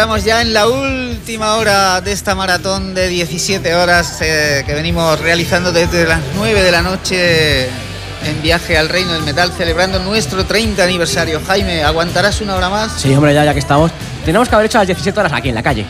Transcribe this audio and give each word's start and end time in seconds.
Entramos 0.00 0.24
ya 0.24 0.40
en 0.40 0.54
la 0.54 0.66
última 0.66 1.56
hora 1.56 2.00
de 2.00 2.12
esta 2.12 2.34
maratón 2.34 2.94
de 2.94 3.06
17 3.08 3.74
horas 3.74 4.16
eh, 4.22 4.62
que 4.64 4.72
venimos 4.72 5.20
realizando 5.20 5.72
desde 5.72 6.06
las 6.06 6.20
9 6.36 6.62
de 6.62 6.72
la 6.72 6.80
noche 6.80 7.64
en 7.66 8.40
viaje 8.42 8.78
al 8.78 8.88
reino 8.88 9.12
del 9.12 9.24
metal, 9.24 9.52
celebrando 9.54 9.98
nuestro 9.98 10.46
30 10.46 10.82
aniversario. 10.82 11.38
Jaime, 11.46 11.84
¿aguantarás 11.84 12.40
una 12.40 12.54
hora 12.56 12.70
más? 12.70 12.92
Sí, 12.98 13.12
hombre, 13.12 13.34
ya, 13.34 13.44
ya 13.44 13.52
que 13.52 13.58
estamos. 13.58 13.90
Tenemos 14.24 14.48
que 14.48 14.54
haber 14.54 14.68
hecho 14.68 14.78
las 14.78 14.86
17 14.86 15.20
horas 15.20 15.34
aquí 15.34 15.50
en 15.50 15.54
la 15.54 15.62
calle. 15.62 15.84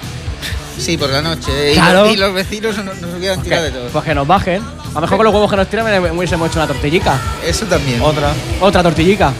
Sí, 0.76 0.96
por 0.96 1.10
la 1.10 1.22
noche. 1.22 1.70
Y, 1.70 1.74
Claro. 1.74 2.06
los, 2.06 2.12
y 2.12 2.16
los 2.16 2.34
vecinos 2.34 2.84
nos, 2.84 3.00
nos 3.00 3.14
hubieran 3.14 3.40
tirado 3.42 3.62
de 3.62 3.70
todo. 3.70 3.88
Pues 3.90 4.04
que 4.04 4.14
nos 4.16 4.26
bajen. 4.26 4.60
A 4.60 4.94
lo 4.94 5.02
mejor 5.02 5.18
con 5.18 5.24
los 5.24 5.32
huevos 5.32 5.48
que 5.48 5.56
nos 5.56 5.70
tiran 5.70 5.86
hubiésemos 6.16 6.50
hecho 6.50 6.58
una 6.58 6.66
tortillica. 6.66 7.16
Eso 7.46 7.64
también. 7.66 8.02
Otra. 8.02 8.32
Otra 8.60 8.82
tortillica. 8.82 9.32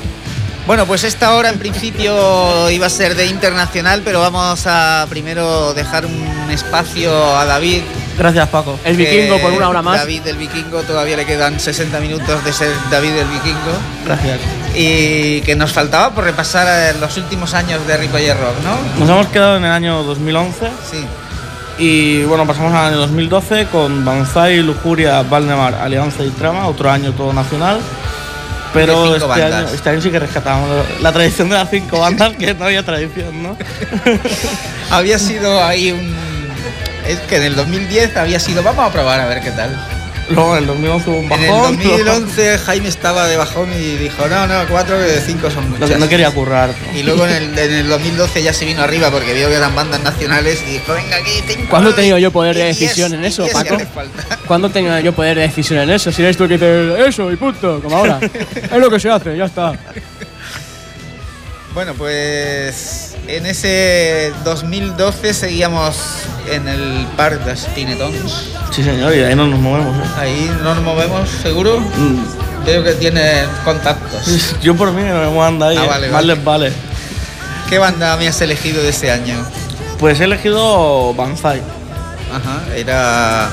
Bueno, 0.67 0.87
pues 0.87 1.03
esta 1.05 1.35
hora 1.35 1.49
en 1.49 1.59
principio 1.59 2.71
iba 2.71 2.87
a 2.87 2.91
ser 2.91 3.17
de 3.17 3.27
internacional, 3.27 4.03
pero 4.05 4.21
vamos 4.21 4.63
a 4.67 5.07
primero 5.11 5.75
dejar 5.75 6.07
un 6.07 6.49
espacio 6.51 7.37
a 7.37 7.45
David. 7.45 7.83
Gracias, 8.17 8.49
Paco. 8.51 8.79
El 8.85 8.97
vikingo 8.97 9.39
por 9.41 9.53
una 9.53 9.69
hora 9.69 9.83
más. 9.83 9.99
David 9.99 10.27
el 10.27 10.37
vikingo, 10.37 10.83
todavía 10.83 11.17
le 11.17 11.25
quedan 11.27 11.59
60 11.59 11.99
minutos 12.01 12.45
de 12.45 12.53
ser 12.53 12.71
David 12.91 13.13
el 13.17 13.27
vikingo. 13.29 13.73
Gracias. 14.05 14.39
Y 14.77 15.41
que 15.41 15.57
nos 15.57 15.73
faltaba 15.73 16.11
por 16.11 16.25
repasar 16.25 16.67
eh, 16.69 16.97
los 17.01 17.17
últimos 17.17 17.55
años 17.55 17.85
de 17.87 17.97
Ripollet 17.97 18.35
Rock, 18.35 18.55
¿no? 18.63 19.01
Nos 19.01 19.09
hemos 19.09 19.27
quedado 19.29 19.57
en 19.57 19.65
el 19.65 19.73
año 19.73 20.03
2011 20.05 20.71
Sí. 20.89 21.05
y 21.79 22.23
bueno, 22.25 22.47
pasamos 22.47 22.73
al 22.75 22.89
año 22.93 22.99
2012 22.99 23.67
con 23.73 24.05
Banzai, 24.05 24.59
Lujuria, 24.59 25.23
Valdemar, 25.23 25.75
Alianza 25.75 26.23
y 26.23 26.31
Trama, 26.31 26.69
otro 26.69 26.91
año 26.91 27.13
todo 27.13 27.33
nacional. 27.33 27.81
Pero 28.73 29.17
este 29.17 29.33
año, 29.43 29.69
este 29.69 29.91
año 29.91 30.01
sí 30.01 30.11
que 30.11 30.19
rescatamos 30.19 30.69
la 31.01 31.13
tradición 31.13 31.49
de 31.49 31.57
las 31.57 31.71
cinco 31.71 31.99
bandas, 31.99 32.35
que 32.37 32.55
no 32.55 32.67
había 32.67 32.85
tradición, 32.85 33.43
¿no? 33.43 33.57
Había 34.91 35.19
sido 35.19 35.63
ahí 35.65 35.91
un... 35.93 36.15
Es 37.07 37.19
que 37.21 37.37
en 37.37 37.43
el 37.45 37.57
2010 37.57 38.17
había 38.17 38.39
sido, 38.39 38.63
vamos 38.63 38.85
a 38.89 38.93
probar 38.93 39.21
a 39.21 39.27
ver 39.27 39.41
qué 39.41 39.51
tal. 39.51 40.00
Luego 40.31 40.53
en 40.57 40.63
el 40.63 40.67
2011 40.69 41.11
hubo 41.11 41.19
un 41.19 41.25
En 41.25 41.29
bajón. 41.31 41.81
el 41.81 42.05
2011 42.05 42.59
Jaime 42.59 42.89
estaba 42.89 43.27
de 43.27 43.37
bajón 43.37 43.73
y 43.73 43.97
dijo, 43.97 44.27
no, 44.29 44.47
no, 44.47 44.67
cuatro 44.69 44.99
de 44.99 45.21
cinco 45.21 45.51
son 45.51 45.71
No, 45.71 45.79
muchas. 45.79 45.99
no 45.99 46.09
quería 46.09 46.31
currar. 46.31 46.71
¿no? 46.71 46.99
Y 46.99 47.03
luego 47.03 47.27
en 47.27 47.33
el, 47.33 47.59
en 47.59 47.73
el 47.73 47.89
2012 47.89 48.43
ya 48.43 48.53
se 48.53 48.65
vino 48.65 48.83
arriba 48.83 49.11
porque 49.11 49.35
vio 49.35 49.49
que 49.49 49.55
eran 49.57 49.75
bandas 49.75 50.03
nacionales 50.03 50.63
y 50.67 50.73
dijo, 50.75 50.93
venga 50.93 51.17
aquí, 51.17 51.31
cinco. 51.47 51.67
¿Cuándo 51.71 51.91
he 51.91 51.93
tenido 51.95 52.19
yo 52.19 52.31
poder 52.31 52.57
de 52.57 52.65
decisión 52.65 53.13
en 53.15 53.25
eso, 53.25 53.47
Paco? 53.53 53.77
¿Cuándo 54.47 54.71
tengo 54.71 54.97
yo 55.01 55.13
poder 55.13 55.37
de 55.37 55.43
decisión 55.43 55.81
en 55.81 55.91
eso? 55.91 56.13
Si 56.13 56.23
eres 56.23 56.37
tú 56.37 56.47
que 56.47 56.55
dice 56.55 57.07
eso 57.09 57.31
y 57.33 57.37
punto, 57.37 57.81
como 57.83 57.97
ahora. 57.97 58.21
es 58.55 58.79
lo 58.79 58.89
que 58.91 59.01
se 59.01 59.11
hace, 59.11 59.37
ya 59.37 59.47
está. 59.47 59.73
Bueno, 61.75 61.95
pues 61.95 63.10
en 63.37 63.47
ese 63.47 64.33
2012 64.45 65.35
seguíamos 65.35 65.97
en 66.51 66.69
el 66.69 67.07
Parc 67.17 67.45
de 67.45 67.55
Tinetons. 67.75 68.51
Sí, 68.71 68.83
señor, 68.83 69.15
y 69.15 69.21
ahí 69.23 69.35
no 69.35 69.47
nos 69.47 69.59
movemos. 69.61 69.97
¿eh? 69.97 70.11
Ahí 70.19 70.51
no 70.63 70.75
nos 70.75 70.85
movemos, 70.85 71.29
seguro. 71.43 71.81
Mm, 71.81 72.65
Veo 72.67 72.85
que 72.85 72.93
tiene 72.93 73.45
contactos. 73.65 74.55
Yo 74.63 74.77
por 74.77 74.93
mí 74.93 75.03
no 75.03 75.15
me 75.49 75.59
de 75.59 75.71
ahí, 75.71 75.77
Ah, 75.79 75.85
¿eh? 75.85 75.89
vale, 75.89 76.07
más 76.09 76.13
vale. 76.13 76.27
les 76.35 76.45
vale. 76.45 76.73
¿Qué 77.69 77.79
banda 77.79 78.17
me 78.17 78.29
has 78.29 78.41
elegido 78.43 78.83
de 78.83 78.91
este 78.91 79.11
año? 79.11 79.37
Pues 79.99 80.21
he 80.21 80.25
elegido 80.25 81.15
Banzai. 81.15 81.63
Ajá, 82.33 82.63
era 82.77 83.49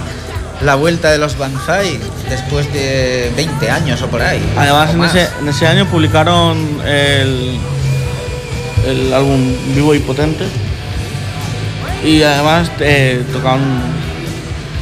la 0.62 0.76
vuelta 0.76 1.12
de 1.12 1.18
los 1.20 1.38
Banzai 1.38 2.00
después 2.30 2.72
de 2.74 3.32
20 3.36 3.70
años 3.70 4.02
o 4.02 4.08
por 4.08 4.22
ahí. 4.22 4.42
Además, 4.58 5.16
ese, 5.16 5.30
en 5.40 5.48
ese 5.48 5.68
año 5.68 5.86
publicaron 5.86 6.58
el, 6.86 7.58
el 8.86 9.14
álbum 9.14 9.54
Vivo 9.74 9.94
y 9.94 10.00
Potente. 10.00 10.46
Y 12.04 12.22
además 12.24 12.72
eh, 12.80 13.24
tocaban 13.34 13.62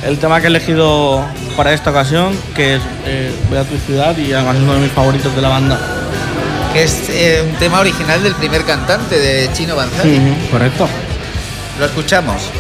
el 0.06 0.18
tema 0.18 0.40
que 0.40 0.48
he 0.48 0.50
elegido 0.50 1.24
para 1.56 1.74
esta 1.74 1.92
ocasión, 1.92 2.38
que 2.54 2.76
es 2.76 2.82
eh, 3.06 3.34
Ve 3.50 3.60
a 3.60 3.64
tu 3.64 3.78
ciudad, 3.78 4.18
y 4.18 4.34
además 4.34 4.58
es 4.58 4.64
uno 4.64 4.74
de 4.74 4.82
mis 4.82 4.92
favoritos 4.92 5.36
de 5.36 5.42
la 5.42 5.50
banda. 5.50 5.80
Que 6.74 6.84
es 6.84 7.10
eh, 7.10 7.44
un 7.50 7.56
tema 7.58 7.80
original 7.80 8.22
del 8.22 8.36
primer 8.36 8.64
cantante 8.64 9.18
de 9.18 9.52
Chino 9.54 9.76
Banzai. 9.76 10.20
Correcto. 10.52 10.88
Lo 11.80 11.86
escuchamos. 11.86 12.52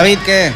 David, 0.00 0.18
¿qué? 0.24 0.50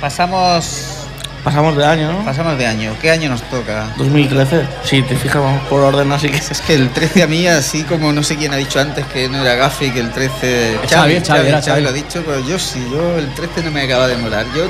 Pasamos, 0.00 1.04
Pasamos 1.44 1.76
de 1.76 1.84
año, 1.84 2.12
¿no? 2.12 2.24
pasamos 2.24 2.56
de 2.56 2.66
año. 2.66 2.96
¿Qué 2.98 3.10
año 3.10 3.28
nos 3.28 3.42
toca? 3.42 3.88
2013. 3.98 4.66
Si 4.84 5.02
te 5.02 5.14
fijas, 5.16 5.42
vamos 5.42 5.60
por 5.68 5.82
orden, 5.82 6.10
así 6.12 6.30
que. 6.30 6.38
Es 6.38 6.62
que 6.62 6.72
el 6.72 6.88
13 6.88 7.22
a 7.24 7.26
mí, 7.26 7.46
así 7.46 7.82
como 7.82 8.10
no 8.14 8.22
sé 8.22 8.36
quién 8.36 8.54
ha 8.54 8.56
dicho 8.56 8.80
antes 8.80 9.04
que 9.08 9.28
no 9.28 9.42
era 9.42 9.54
Gaffi, 9.54 9.90
que 9.90 10.00
el 10.00 10.12
13... 10.12 10.78
Xavi, 10.88 11.20
Xavi, 11.20 11.50
Xavi. 11.62 11.82
lo 11.82 11.90
ha 11.90 11.92
dicho, 11.92 12.22
pero 12.24 12.40
yo 12.40 12.58
sí, 12.58 12.82
yo 12.90 13.18
el 13.18 13.34
13 13.34 13.64
no 13.64 13.70
me 13.70 13.82
acaba 13.82 14.08
de 14.08 14.16
molar. 14.16 14.46
Yo 14.56 14.64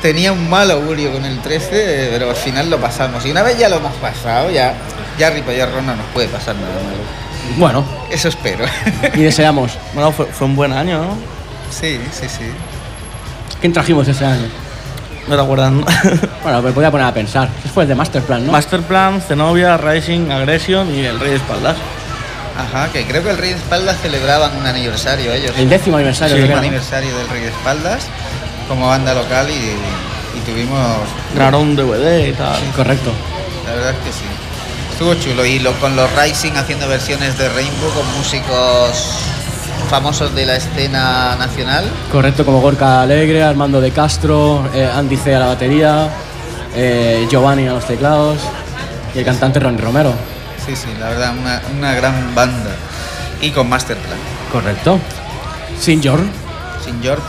tenía 0.00 0.30
un 0.30 0.48
mal 0.48 0.70
augurio 0.70 1.10
con 1.10 1.24
el 1.24 1.40
13, 1.40 2.10
pero 2.12 2.30
al 2.30 2.36
final 2.36 2.70
lo 2.70 2.78
pasamos. 2.78 3.26
Y 3.26 3.32
una 3.32 3.42
vez 3.42 3.58
ya 3.58 3.68
lo 3.68 3.78
hemos 3.78 3.94
pasado, 3.96 4.48
ya, 4.48 4.74
ya 5.18 5.30
Ripollarro 5.30 5.82
no 5.82 5.96
nos 5.96 6.06
puede 6.14 6.28
pasar 6.28 6.54
nada 6.54 6.72
malo. 6.72 7.56
Bueno, 7.56 7.84
Eso 8.12 8.28
espero. 8.28 8.64
y 9.12 9.22
deseamos. 9.22 9.76
Bueno, 9.92 10.12
fue, 10.12 10.26
fue 10.26 10.46
un 10.46 10.54
buen 10.54 10.72
año, 10.72 10.98
¿no? 10.98 11.16
sí, 11.68 11.98
sí, 12.12 12.28
sí. 12.28 12.44
¿Quién 13.60 13.72
trajimos 13.72 14.06
ese 14.08 14.24
año? 14.24 14.46
No 15.28 15.34
te 15.34 15.42
acuerdas, 15.42 15.72
¿no? 15.72 15.84
Bueno, 16.42 16.62
me 16.62 16.72
podía 16.72 16.90
poner 16.90 17.06
a 17.06 17.12
pensar. 17.14 17.48
Ese 17.58 17.68
fue 17.68 17.82
el 17.82 17.88
de 17.88 17.94
Masterplan, 17.94 18.46
¿no? 18.46 18.52
Masterplan, 18.52 19.20
Zenobia, 19.20 19.76
Rising, 19.76 20.30
Aggression 20.30 20.94
y 20.94 21.04
el 21.04 21.18
Rey 21.18 21.30
de 21.30 21.36
Espaldas. 21.36 21.76
Ajá, 22.56 22.88
que 22.92 23.04
creo 23.04 23.22
que 23.22 23.30
el 23.30 23.38
Rey 23.38 23.50
de 23.50 23.56
Espaldas 23.56 23.96
celebraban 24.00 24.56
un 24.56 24.66
aniversario 24.66 25.32
ellos. 25.32 25.52
el 25.58 25.68
décimo 25.68 25.96
aniversario. 25.96 26.36
Sí, 26.36 26.42
era, 26.42 26.54
¿no? 26.54 26.60
aniversario 26.60 27.16
del 27.16 27.28
Rey 27.28 27.42
de 27.42 27.48
Espaldas 27.48 28.06
como 28.68 28.86
banda 28.86 29.14
local 29.14 29.48
y, 29.50 29.52
y 29.52 30.40
tuvimos 30.44 30.80
Grabaron 31.34 31.62
un 31.62 31.76
DVD 31.76 32.28
y 32.28 32.32
tal. 32.32 32.58
Correcto. 32.74 33.12
La 33.66 33.74
verdad 33.74 33.90
es 33.90 33.98
que 33.98 34.12
sí. 34.12 34.24
Estuvo 34.92 35.14
chulo 35.16 35.44
y 35.44 35.58
lo, 35.58 35.72
con 35.74 35.94
los 35.96 36.08
Rising 36.16 36.52
haciendo 36.52 36.88
versiones 36.88 37.36
de 37.36 37.48
Rainbow 37.50 37.90
con 37.92 38.06
músicos 38.16 39.18
famosos 39.88 40.34
de 40.34 40.46
la 40.46 40.56
escena 40.56 41.36
nacional. 41.36 41.84
Correcto, 42.10 42.44
como 42.44 42.60
Gorka 42.60 43.02
Alegre, 43.02 43.42
Armando 43.42 43.80
de 43.80 43.90
Castro, 43.90 44.68
eh, 44.74 44.88
Andy 44.92 45.16
C 45.16 45.34
a 45.34 45.38
la 45.40 45.46
batería, 45.46 46.08
eh, 46.74 47.26
Giovanni 47.30 47.66
a 47.68 47.72
los 47.74 47.86
teclados 47.86 48.38
y 49.14 49.18
el 49.20 49.24
cantante 49.24 49.60
Ronnie 49.60 49.80
Romero. 49.80 50.12
Sí, 50.64 50.74
sí, 50.74 50.88
la 50.98 51.08
verdad, 51.10 51.32
una, 51.38 51.62
una 51.78 51.94
gran 51.94 52.34
banda. 52.34 52.70
Y 53.40 53.50
con 53.50 53.68
Masterplan. 53.68 54.18
Correcto. 54.50 54.98
Sin 55.78 56.00
York. 56.02 56.22
Sin 56.84 57.00
York 57.02 57.22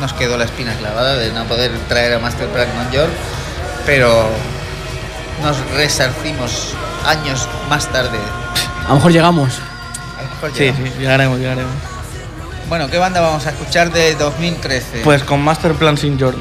nos 0.00 0.12
quedó 0.14 0.36
la 0.36 0.44
espina 0.44 0.72
clavada 0.74 1.14
de 1.14 1.32
no 1.32 1.44
poder 1.44 1.70
traer 1.88 2.14
a 2.14 2.18
Masterplan 2.18 2.66
con 2.70 2.90
York, 2.92 3.10
pero 3.86 4.28
nos 5.42 5.56
resarcimos 5.76 6.74
años 7.06 7.48
más 7.70 7.86
tarde. 7.92 8.18
A 8.84 8.88
lo 8.88 8.94
mejor 8.96 9.12
llegamos. 9.12 9.52
A 10.18 10.22
lo 10.22 10.28
mejor 10.30 10.50
Sí, 10.52 10.58
llegamos. 10.64 10.88
sí, 10.88 10.98
llegaremos, 10.98 11.38
llegaremos. 11.38 11.72
Bueno, 12.72 12.88
¿qué 12.88 12.96
banda 12.96 13.20
vamos 13.20 13.44
a 13.44 13.50
escuchar 13.50 13.92
de 13.92 14.14
2013? 14.14 15.02
Pues 15.04 15.22
con 15.24 15.42
Masterplan 15.42 15.98
sin 15.98 16.16
York. 16.16 16.38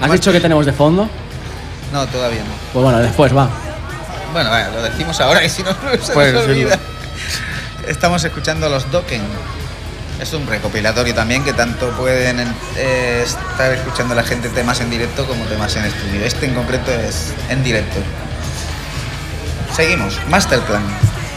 ¿Has 0.00 0.10
dicho 0.10 0.32
que 0.32 0.40
tenemos 0.40 0.64
de 0.64 0.72
fondo? 0.72 1.10
No, 1.92 2.06
todavía 2.06 2.40
no. 2.40 2.54
Pues 2.72 2.82
bueno, 2.82 2.98
después 3.00 3.36
va. 3.36 3.50
Bueno, 4.32 4.48
vaya, 4.48 4.70
lo 4.70 4.80
decimos 4.80 5.20
ahora 5.20 5.44
y 5.44 5.50
si 5.50 5.62
no 5.62 5.72
se 6.00 6.12
Pues 6.14 6.32
nos 6.32 6.44
sí. 6.44 6.50
olvida. 6.52 6.78
Estamos 7.86 8.24
escuchando 8.24 8.70
los 8.70 8.90
Dokken. 8.90 9.20
Es 10.18 10.32
un 10.32 10.46
recopilatorio 10.46 11.14
también 11.14 11.44
que 11.44 11.52
tanto 11.52 11.90
pueden 11.90 12.40
eh, 12.78 13.22
estar 13.26 13.70
escuchando 13.70 14.14
la 14.14 14.22
gente 14.22 14.48
temas 14.48 14.80
en 14.80 14.88
directo 14.88 15.26
como 15.26 15.44
temas 15.44 15.76
en 15.76 15.84
estudio. 15.84 16.24
Este 16.24 16.46
en 16.46 16.54
concreto 16.54 16.92
es 16.92 17.34
en 17.50 17.62
directo. 17.62 18.00
Seguimos. 19.76 20.18
Masterplan. 20.30 20.82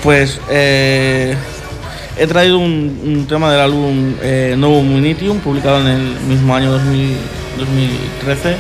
Pues 0.02 0.40
eh, 0.50 1.36
he 2.18 2.27
traído 2.27 2.60
un, 2.60 3.25
tema 3.27 3.51
del 3.51 3.62
álbum 3.62 4.15
eh, 4.22 4.56
Novum 4.58 4.98
Initium, 4.98 5.39
publicado 5.39 5.80
en 5.82 5.88
el 5.88 6.20
mismo 6.27 6.56
año 6.56 6.72
2000 6.72 7.18
2013, 7.58 8.56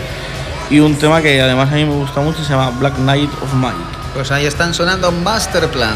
y 0.69 0.79
un 0.79 0.95
tema 0.95 1.21
que 1.21 1.41
además 1.41 1.71
a 1.71 1.75
mí 1.75 1.85
me 1.85 1.95
gusta 1.95 2.21
mucho, 2.21 2.43
se 2.43 2.49
llama 2.51 2.71
Black 2.79 2.95
Knight 2.95 3.29
of 3.41 3.53
Might. 3.53 3.75
Pues 4.13 4.31
ahí 4.31 4.45
están 4.45 4.73
sonando 4.73 5.11
Masterplan. 5.11 5.95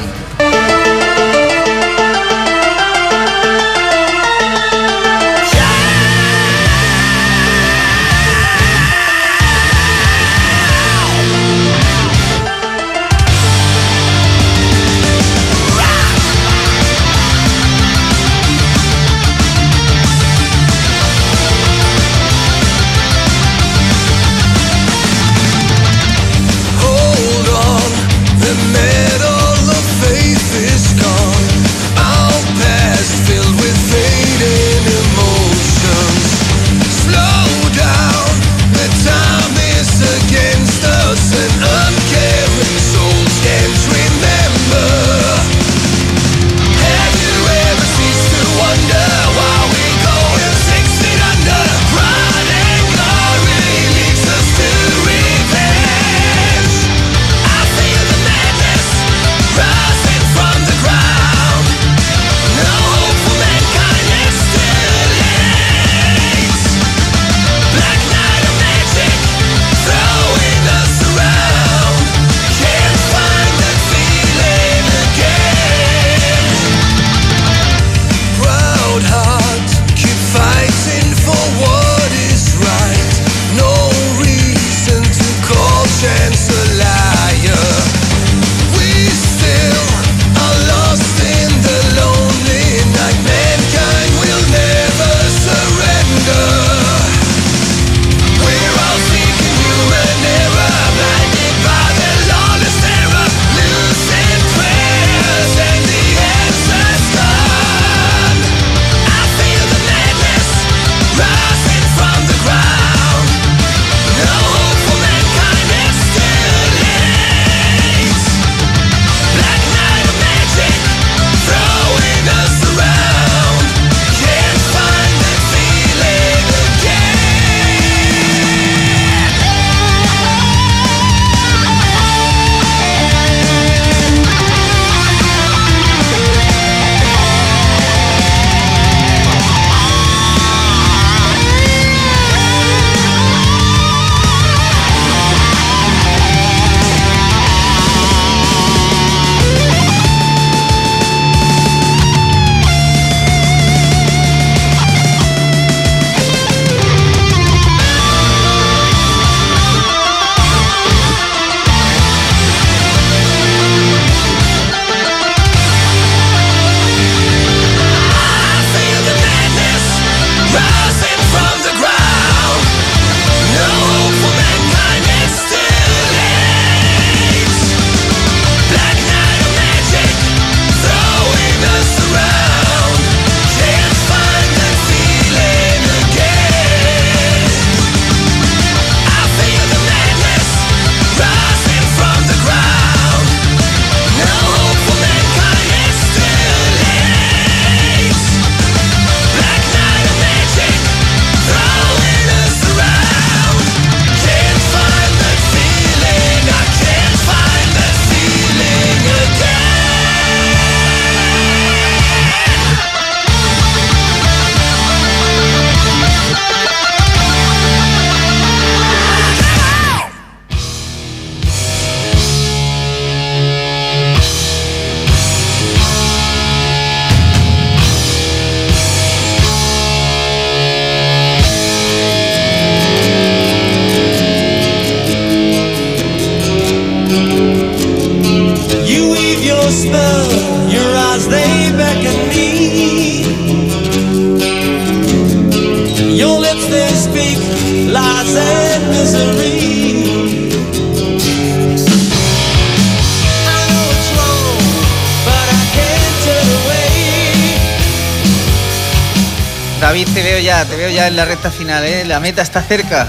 Ya, 261.05 261.07
en 261.09 261.15
la 261.15 261.25
recta 261.25 261.51
final, 261.51 261.83
¿eh? 261.85 262.03
La 262.05 262.19
meta 262.19 262.41
está 262.41 262.61
cerca. 262.61 263.07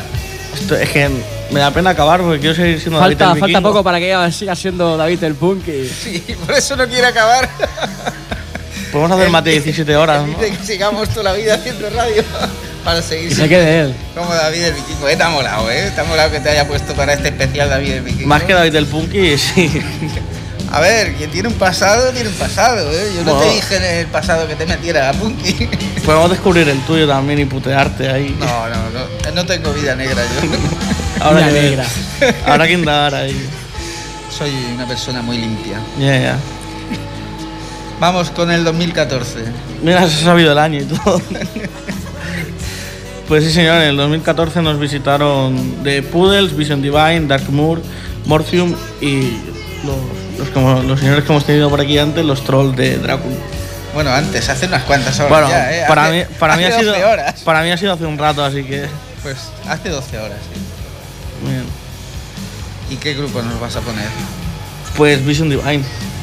Esto- 0.59 0.77
es 0.77 0.89
que 0.89 1.09
me 1.51 1.61
da 1.61 1.71
pena 1.71 1.91
acabar 1.91 2.21
porque 2.21 2.41
quiero 2.41 2.55
seguir 2.55 2.81
siendo 2.81 2.99
David 2.99 3.17
Falta, 3.19 3.25
el 3.35 3.41
falta 3.41 3.47
Vikingo. 3.47 3.69
poco 3.71 3.85
para 3.85 3.99
que 3.99 4.33
siga 4.33 4.55
siendo 4.57 4.97
David 4.97 5.23
el 5.25 5.35
Punk. 5.35 5.69
y- 5.69 5.89
Sí, 5.89 6.25
por 6.47 6.55
eso 6.55 6.77
no 6.77 6.87
quiere 6.89 7.07
acabar. 7.07 7.49
Podemos 8.93 9.19
hacer 9.19 9.31
más 9.31 9.45
de 9.45 9.51
17 9.53 9.97
horas, 9.97 10.27
¿no? 10.27 10.39
Dice 10.39 10.57
que 10.57 10.65
sigamos 10.67 11.09
toda 11.11 11.25
la 11.25 11.33
vida 11.35 11.55
haciendo 11.55 11.91
radio 11.91 12.23
para 12.85 13.03
seguir 13.03 13.29
Que 13.29 13.35
se 13.35 13.37
siendo 13.47 13.57
quede 13.57 13.81
él. 13.81 13.95
como 14.15 14.33
David 14.35 14.63
el 14.65 14.73
Vikingo. 14.75 15.09
Eh, 15.09 15.17
te 15.17 15.23
ha 15.23 15.29
molado, 15.29 15.71
¿eh? 15.71 15.91
Te 15.95 16.01
ha 16.01 16.05
molado 16.05 16.31
que 16.31 16.41
te 16.41 16.49
haya 16.51 16.67
puesto 16.67 16.95
para 16.95 17.13
este 17.13 17.29
especial 17.29 17.69
David 17.69 17.91
el 17.93 18.03
Vikingo. 18.03 18.29
Más 18.29 18.43
que 18.45 18.55
David 18.55 18.75
el 18.77 18.87
Punky, 18.87 19.37
sí. 19.37 19.83
A 20.77 20.81
ver, 20.81 21.15
quien 21.15 21.31
tiene 21.31 21.49
un 21.49 21.55
pasado, 21.55 22.13
tiene 22.13 22.29
un 22.29 22.35
pasado, 22.35 22.93
¿eh? 22.93 23.11
Yo 23.17 23.25
no 23.25 23.35
Bueno. 23.35 23.49
te 23.49 23.55
dije 23.57 23.77
en 23.77 23.83
el 24.01 24.07
pasado 24.09 24.47
que 24.47 24.57
te 24.57 24.67
metiera 24.67 25.09
a 25.09 25.15
Punky. 25.15 25.55
Podemos 26.05 26.29
descubrir 26.29 26.69
el 26.69 26.79
tuyo 26.81 27.09
también 27.09 27.39
y 27.39 27.47
putearte 27.47 28.11
ahí. 28.11 28.37
No, 28.39 28.69
no, 28.69 28.77
no. 28.91 29.33
No 29.35 29.47
tengo 29.47 29.73
vida 29.73 29.95
negra 29.97 30.23
yo. 30.23 30.51
Ahora 31.25 31.39
Una 31.39 31.47
que 31.49 31.53
negra. 31.63 31.87
Habrá 32.47 32.67
que 32.67 32.73
indagar 32.75 33.15
ahí. 33.15 33.49
Soy 34.31 34.51
una 34.75 34.87
persona 34.87 35.23
muy 35.23 35.39
limpia. 35.39 35.81
Ya, 35.99 36.19
ya. 36.21 36.39
Vamos 37.99 38.31
con 38.31 38.51
el 38.51 38.63
2014. 38.63 39.45
Mira, 39.83 40.07
se 40.11 40.21
ha 40.21 40.25
sabido 40.25 40.53
el 40.53 40.59
año 40.59 40.81
y 40.81 40.85
todo. 40.85 41.23
Pues 43.29 43.45
sí, 43.45 43.51
señor, 43.51 43.77
en 43.77 43.89
el 43.89 43.97
2014 43.97 44.61
nos 44.61 44.79
visitaron 44.79 45.77
The 45.83 46.03
Poodles, 46.03 46.55
Vision 46.55 46.83
Divine, 46.83 47.23
Dark 47.29 47.51
Moor, 47.51 47.81
Morphium 48.27 48.75
y 49.01 49.39
los, 49.87 50.26
los, 50.39 50.49
como- 50.51 50.83
los 50.83 51.01
señores 51.01 51.25
que 51.25 51.33
hemos 51.33 51.45
tenido 51.45 51.71
por 51.71 51.81
aquí 51.81 51.99
antes, 51.99 52.25
los 52.25 52.45
trolls 52.45 52.77
de 52.77 52.99
Drácula. 52.99 53.37
Bueno, 53.95 54.11
antes, 54.13 54.49
hace 54.49 54.67
unas 54.67 54.83
cuantas 54.83 55.19
horas 55.21 55.31
Bueno, 55.31 55.49
ya, 55.49 55.73
¿eh? 55.73 55.85
para, 55.89 56.11
mí, 56.11 56.23
para, 56.39 56.57
mí 56.57 56.65
ha 56.65 56.79
sido, 56.79 56.93
12 56.93 57.05
horas. 57.05 57.41
para 57.43 57.63
mí 57.63 57.71
ha 57.71 57.79
sido 57.79 57.95
hace 57.95 58.05
un 58.05 58.19
rato, 58.19 58.45
así 58.45 58.63
que. 58.63 58.87
Pues 59.23 59.37
hace 59.67 59.89
12 59.89 60.19
horas, 60.19 60.39
sí. 60.53 60.61
muy 61.45 61.53
bien. 61.53 61.65
¿Y 62.91 62.97
qué 62.97 63.15
grupo 63.15 63.41
nos 63.43 63.59
vas 63.59 63.75
a 63.77 63.81
poner? 63.81 64.07
Pues 64.97 65.25
Vision 65.25 65.49
Divine. 65.49 65.83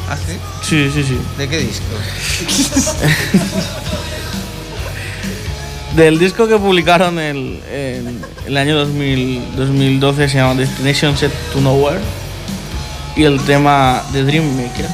¿Hace? 0.10 0.38
Sí, 0.62 0.90
sí, 0.94 1.04
sí. 1.04 1.20
¿De 1.38 1.50
qué 1.50 1.58
disco? 1.60 1.84
Del 5.96 6.18
disco 6.18 6.48
que 6.48 6.58
publicaron 6.58 7.20
el, 7.20 7.62
en 7.72 8.20
el 8.48 8.58
año 8.58 8.76
2000 8.78 9.56
2012 9.56 10.28
se 10.30 10.38
llama 10.38 10.56
Destination 10.56 11.16
Set 11.16 11.32
to 11.52 11.62
Nowhere 11.62 12.00
y 13.16 13.24
el 13.24 13.40
tema 13.42 14.02
de 14.12 14.24
Dream 14.24 14.46
Maker. 14.56 14.88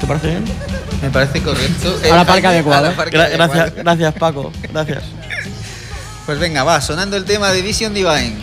¿Te 0.00 0.06
parece 0.06 0.26
bien? 0.28 0.44
Me 1.02 1.10
parece 1.10 1.42
correcto. 1.42 1.98
A 2.12 2.16
la 2.16 2.24
parca 2.24 2.50
adecuada. 2.50 2.88
a 2.88 2.90
la 2.90 2.96
parca 2.96 3.16
Gra- 3.18 3.24
adecuada. 3.26 3.54
gracias, 3.54 3.84
gracias 3.84 4.14
Paco, 4.14 4.52
gracias. 4.72 5.02
Pues 6.26 6.38
venga, 6.38 6.62
va, 6.62 6.80
sonando 6.80 7.16
el 7.16 7.24
tema 7.24 7.50
de 7.50 7.60
Vision 7.60 7.92
Divine. 7.92 8.36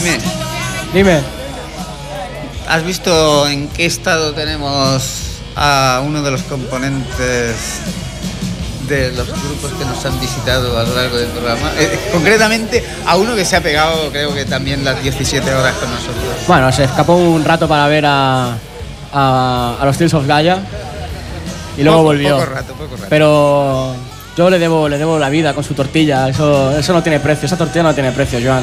Jaime, 0.00 0.18
Dime. 0.92 1.20
¿has 2.68 2.84
visto 2.84 3.48
en 3.48 3.68
qué 3.68 3.86
estado 3.86 4.32
tenemos 4.32 5.02
a 5.54 6.02
uno 6.04 6.22
de 6.22 6.30
los 6.30 6.42
componentes 6.42 7.54
de 8.88 9.10
los 9.12 9.26
grupos 9.28 9.72
que 9.78 9.84
nos 9.84 10.04
han 10.04 10.20
visitado 10.20 10.78
a 10.78 10.82
lo 10.82 10.94
largo 10.94 11.16
del 11.16 11.28
programa? 11.28 11.70
Eh, 11.78 11.98
concretamente 12.12 12.84
a 13.06 13.16
uno 13.16 13.34
que 13.34 13.44
se 13.44 13.56
ha 13.56 13.62
pegado, 13.62 14.10
creo 14.10 14.34
que 14.34 14.44
también 14.44 14.84
las 14.84 15.02
17 15.02 15.54
horas 15.54 15.74
con 15.74 15.90
nosotros. 15.90 16.14
Bueno, 16.46 16.70
se 16.72 16.84
escapó 16.84 17.14
un 17.14 17.44
rato 17.44 17.66
para 17.66 17.86
ver 17.88 18.04
a, 18.06 18.56
a, 19.12 19.76
a 19.80 19.84
los 19.84 19.96
Tales 19.96 20.12
of 20.14 20.26
Gaia 20.26 20.58
y 21.78 21.82
luego 21.82 21.98
Poco- 21.98 22.04
volvió. 22.08 22.38
Poco 22.38 22.50
rato, 22.52 22.72
poco 22.74 22.96
rato. 22.96 23.06
Pero 23.08 23.94
yo 24.36 24.50
le 24.50 24.58
debo, 24.58 24.88
le 24.88 24.98
debo 24.98 25.18
la 25.18 25.30
vida 25.30 25.54
con 25.54 25.64
su 25.64 25.72
tortilla. 25.74 26.28
Eso, 26.28 26.76
eso 26.76 26.92
no 26.92 27.02
tiene 27.02 27.18
precio. 27.20 27.46
Esa 27.46 27.56
tortilla 27.56 27.82
no 27.84 27.94
tiene 27.94 28.12
precio, 28.12 28.38
Joan. 28.44 28.62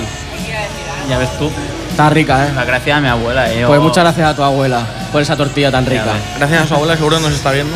Ya 1.09 1.17
ves 1.17 1.37
tú. 1.37 1.51
Está 1.91 2.09
rica, 2.09 2.47
¿eh? 2.47 2.51
La 2.55 2.63
gracia 2.65 2.95
de 2.95 3.01
mi 3.01 3.07
abuela. 3.07 3.51
eh, 3.51 3.65
Pues 3.67 3.79
muchas 3.81 4.03
gracias 4.03 4.27
a 4.29 4.35
tu 4.35 4.41
abuela 4.43 4.83
por 5.11 5.21
esa 5.21 5.35
tortilla 5.35 5.71
tan 5.71 5.85
rica. 5.85 6.13
Gracias 6.37 6.63
a 6.63 6.67
su 6.67 6.73
abuela, 6.75 6.95
seguro 6.95 7.19
nos 7.19 7.33
está 7.33 7.51
viendo. 7.51 7.75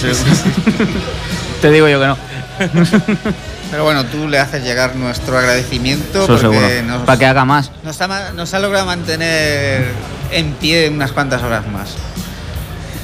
Sí, 0.00 0.12
sí. 0.14 0.22
Te 1.62 1.70
digo 1.70 1.88
yo 1.88 1.98
que 2.00 2.06
no. 2.06 2.16
Pero 3.70 3.84
bueno, 3.84 4.04
tú 4.04 4.28
le 4.28 4.38
haces 4.38 4.62
llegar 4.62 4.94
nuestro 4.94 5.36
agradecimiento 5.38 6.24
Eso 6.24 6.38
seguro. 6.38 6.60
porque 6.60 6.82
nos, 6.82 7.02
Para 7.02 7.18
que 7.18 7.26
haga 7.26 7.44
más. 7.44 7.70
nos 7.82 8.00
ha, 8.00 8.06
ma- 8.06 8.30
nos 8.32 8.52
ha 8.54 8.58
logrado 8.60 8.86
mantener 8.86 9.86
en 10.30 10.52
pie 10.54 10.90
unas 10.90 11.10
cuantas 11.12 11.42
horas 11.42 11.66
más. 11.68 11.94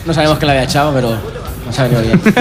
No 0.05 0.13
sabemos 0.15 0.39
que 0.39 0.47
la 0.47 0.53
había 0.53 0.65
echado, 0.65 0.93
pero 0.95 1.17
nos 1.67 1.79
ha 1.79 1.83
venido 1.85 2.03
bien. 2.03 2.21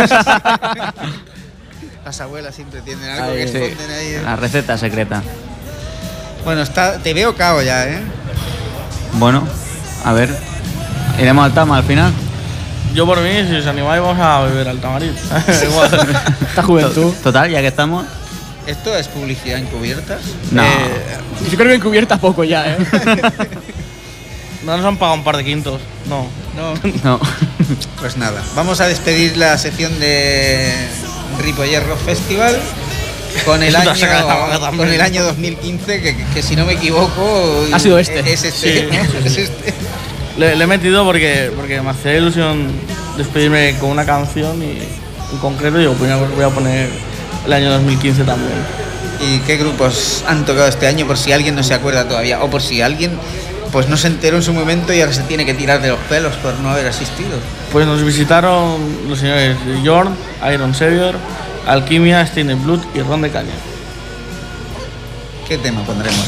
Las 2.05 2.21
abuelas 2.21 2.53
siempre 2.55 2.81
tienen 2.81 3.09
algo 3.09 3.31
Ahí, 3.31 3.37
que 3.37 3.47
sí. 3.47 3.57
esconden 3.57 3.91
ahí. 3.97 4.07
¿eh? 4.07 4.21
La 4.23 4.35
receta 4.35 4.77
secreta. 4.77 5.21
Bueno, 6.43 6.61
está, 6.61 6.97
te 6.99 7.13
veo 7.13 7.35
cao 7.35 7.61
ya, 7.61 7.87
¿eh? 7.87 8.01
Bueno, 9.13 9.43
a 10.03 10.13
ver. 10.13 10.35
Iremos 11.19 11.45
al 11.45 11.53
Tama 11.53 11.77
al 11.77 11.83
final. 11.83 12.13
Yo 12.93 13.05
por 13.05 13.19
mí, 13.21 13.29
si 13.47 13.55
os 13.55 13.67
animáis, 13.67 14.01
vamos 14.01 14.19
a 14.19 14.41
beber 14.41 14.67
al 14.67 14.79
tamarit. 14.79 15.13
Igual. 15.63 16.07
Esta 16.41 16.63
juventud. 16.63 17.13
Total, 17.21 17.49
ya 17.49 17.61
que 17.61 17.67
estamos. 17.67 18.05
¿Esto 18.65 18.95
es 18.95 19.07
publicidad 19.07 19.57
encubierta? 19.59 20.17
No. 20.51 20.63
Eh, 20.63 20.67
Yo 21.49 21.57
creo 21.57 21.69
que 21.69 21.75
encubierta 21.75 22.17
poco 22.17 22.43
ya, 22.43 22.67
¿eh? 22.67 22.77
no 24.63 24.77
nos 24.77 24.85
han 24.85 24.97
pagado 24.97 25.17
un 25.17 25.23
par 25.23 25.37
de 25.37 25.45
quintos. 25.45 25.81
No. 26.07 26.27
no. 26.55 26.73
No. 27.03 27.19
Pues 27.99 28.17
nada, 28.17 28.41
vamos 28.55 28.79
a 28.81 28.87
despedir 28.87 29.37
la 29.37 29.57
sección 29.57 29.99
de 29.99 30.73
Ripollet 31.41 31.85
Rock 31.85 31.99
Festival 31.99 32.59
con 33.45 33.61
el 33.63 33.75
año 33.75 33.91
con 34.77 34.87
el 34.87 35.01
año 35.01 35.23
2015 35.23 36.01
que, 36.01 36.25
que 36.33 36.41
si 36.41 36.55
no 36.55 36.65
me 36.65 36.73
equivoco 36.73 37.65
Ha 37.71 37.79
sido 37.79 37.97
este. 37.99 38.19
es 38.19 38.43
este, 38.43 38.51
Sí. 38.51 38.87
¿no? 38.91 39.19
Es 39.25 39.37
este. 39.37 39.73
Le, 40.37 40.55
le 40.55 40.63
he 40.63 40.67
metido 40.67 41.03
porque, 41.05 41.51
porque 41.55 41.81
me 41.81 41.89
hacía 41.89 42.15
ilusión 42.15 42.67
despedirme 43.17 43.75
con 43.79 43.89
una 43.89 44.05
canción 44.05 44.61
y 44.63 44.77
en 45.33 45.37
concreto 45.39 45.77
digo, 45.77 45.93
pues 45.93 46.11
voy 46.35 46.43
a 46.45 46.49
poner 46.49 46.89
el 47.45 47.53
año 47.53 47.71
2015 47.71 48.23
también. 48.23 48.53
¿Y 49.21 49.39
qué 49.39 49.57
grupos 49.57 50.23
han 50.27 50.45
tocado 50.45 50.67
este 50.67 50.87
año 50.87 51.05
por 51.05 51.17
si 51.17 51.33
alguien 51.33 51.55
no 51.55 51.63
se 51.63 51.73
acuerda 51.73 52.07
todavía 52.07 52.41
o 52.41 52.49
por 52.49 52.61
si 52.61 52.81
alguien 52.81 53.11
pues 53.71 53.87
no 53.89 53.97
se 53.97 54.07
enteró 54.07 54.37
en 54.37 54.43
su 54.43 54.53
momento 54.53 54.93
y 54.93 55.01
ahora 55.01 55.13
se 55.13 55.23
tiene 55.23 55.45
que 55.45 55.53
tirar 55.53 55.81
de 55.81 55.89
los 55.89 55.99
pelos 56.09 56.35
por 56.37 56.53
no 56.59 56.69
haber 56.69 56.87
asistido? 56.87 57.37
Pues 57.71 57.85
nos 57.85 58.01
visitaron 58.03 58.77
los 59.07 59.19
señores 59.19 59.57
Jorn, 59.85 60.15
Iron 60.53 60.73
Savior, 60.73 61.15
Alquimia, 61.69 62.25
Stein 62.25 62.63
Blood 62.63 62.79
y 62.95 63.01
Ron 63.01 63.21
de 63.21 63.29
Caña. 63.29 63.53
¿Qué 65.47 65.57
tema 65.57 65.81
pondremos? 65.83 66.25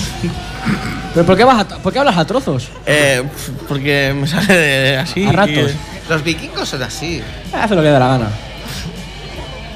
¿Pero 1.13 1.25
por 1.25 1.37
qué, 1.37 1.43
vas 1.43 1.59
a- 1.61 1.77
por 1.77 1.91
qué 1.93 1.99
hablas 1.99 2.17
a 2.17 2.25
trozos? 2.25 2.69
Eh, 2.85 3.23
porque 3.67 4.13
me 4.19 4.27
sale 4.27 4.53
de 4.55 4.97
así. 4.97 5.25
A 5.25 5.31
ratos. 5.31 5.53
y- 5.71 6.09
Los 6.09 6.23
vikingos 6.23 6.67
son 6.69 6.81
así. 6.83 7.21
Haz 7.53 7.69
lo 7.71 7.77
que 7.81 7.87
dé 7.89 7.99
la 7.99 8.07
gana. 8.07 8.27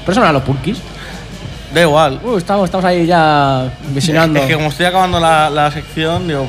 Pero 0.00 0.12
eso 0.12 0.20
no 0.20 0.26
eran 0.26 0.34
los 0.34 0.42
purkis. 0.42 0.78
da 1.74 1.80
igual. 1.82 2.20
Uh, 2.24 2.36
estamos, 2.38 2.64
estamos 2.66 2.84
ahí 2.86 3.06
ya 3.06 3.70
visionando. 3.88 4.38
Es 4.40 4.46
que 4.46 4.54
como 4.54 4.68
estoy 4.68 4.86
acabando 4.86 5.18
la, 5.20 5.50
la 5.50 5.70
sección, 5.70 6.26
digo, 6.28 6.46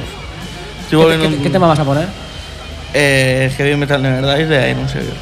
estoy 0.81 0.89
¿Qué, 0.91 0.95
volviendo 0.95 1.29
qué- 1.29 1.35
un- 1.37 1.43
qué 1.43 1.49
tema 1.49 1.67
vas 1.67 1.79
a 1.79 1.83
poner? 1.83 2.07
Eh, 2.93 3.51
Heavy 3.57 3.75
Metal 3.75 4.01
Never 4.01 4.37
Dies 4.37 4.47
de 4.49 4.71
Iron 4.71 4.87
Savior. 4.87 5.13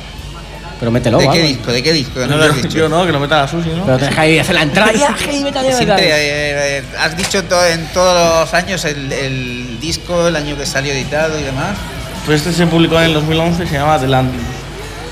Pero 0.79 0.91
mételo, 0.91 1.17
¿De 1.17 1.23
qué 1.29 1.37
algo. 1.37 1.47
disco? 1.47 1.71
¿De 1.71 1.83
qué 1.83 1.93
disco? 1.93 2.19
No 2.27 2.35
lo 2.37 2.43
has 2.43 2.49
yo, 2.55 2.61
dicho. 2.61 2.77
yo 2.77 2.89
no, 2.89 3.05
que 3.05 3.11
lo 3.13 3.19
meta 3.19 3.41
la 3.41 3.47
Susi, 3.47 3.69
¿no? 3.69 3.85
Pero 3.85 3.97
tenés 3.97 4.13
que 4.15 4.21
ahí 4.21 4.39
hacer 4.39 4.55
la 4.55 4.61
entrada. 4.63 4.91
Ya, 4.91 5.07
a 5.07 5.11
ver, 5.11 5.19
Siempre 5.29 5.85
ver. 5.95 5.99
eh, 5.99 6.77
eh, 6.79 6.83
has 6.99 7.15
dicho 7.15 7.43
to- 7.45 7.65
en 7.65 7.85
todos 7.93 8.41
los 8.41 8.53
años 8.53 8.83
el, 8.85 9.11
el 9.11 9.79
disco, 9.79 10.27
el 10.27 10.35
año 10.35 10.57
que 10.57 10.65
salió 10.65 10.91
editado 10.93 11.39
y 11.39 11.43
demás. 11.43 11.77
Pues 12.25 12.41
este 12.41 12.51
se 12.53 12.67
publicó 12.67 12.97
en 12.99 13.05
el 13.05 13.13
2011 13.13 13.63
y 13.63 13.67
se 13.67 13.73
llama 13.75 13.99
The 13.99 14.07
Landing. 14.07 14.41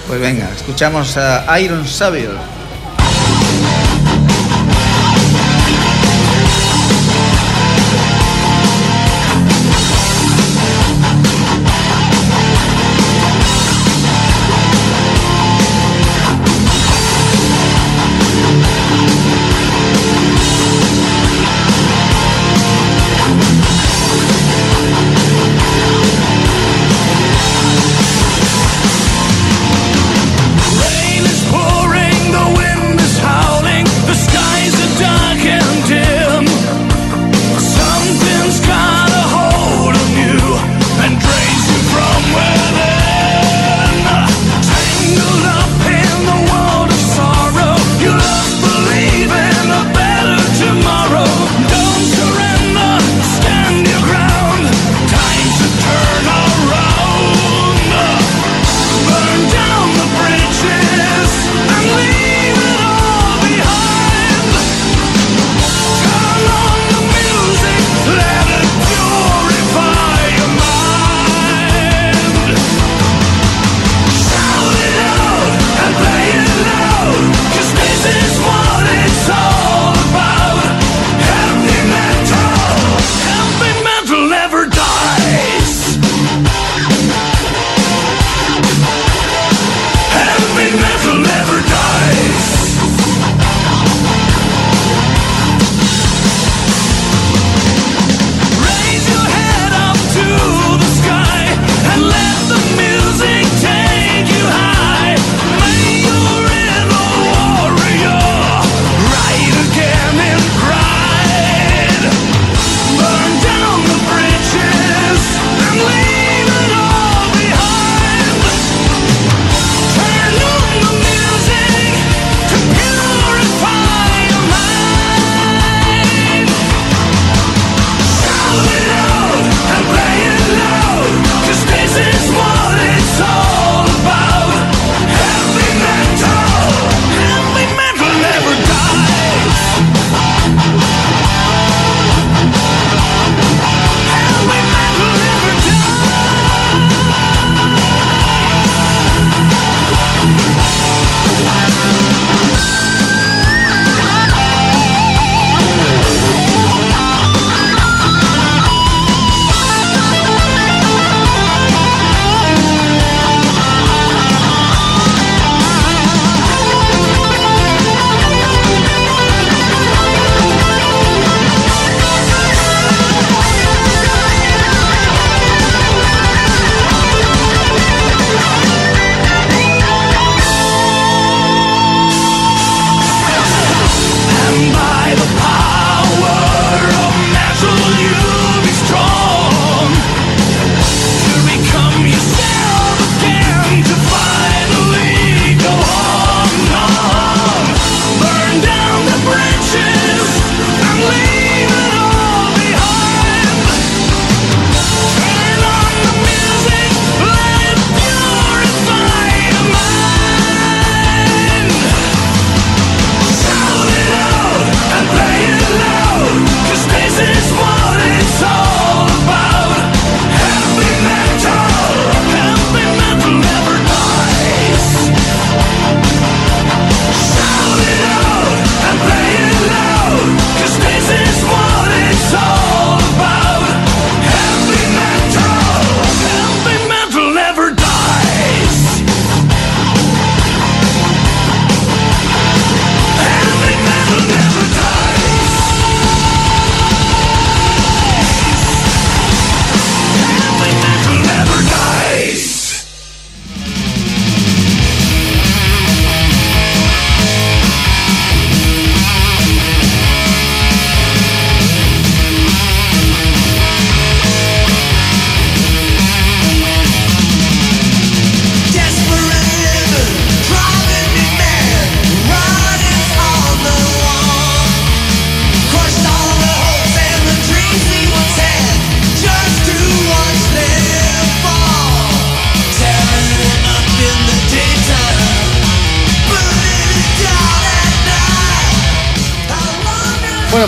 Pues 0.07 0.19
venga, 0.19 0.49
escuchamos 0.55 1.15
a 1.15 1.59
Iron 1.61 1.87
Savior. 1.87 2.35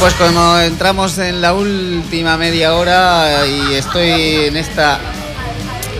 Pues 0.06 0.14
como 0.30 0.60
entramos 0.60 1.18
en 1.18 1.42
la 1.42 1.54
última 1.56 2.38
media 2.38 2.76
hora 2.76 3.44
y 3.48 3.74
estoy 3.74 4.46
en 4.46 4.56
esta 4.56 5.00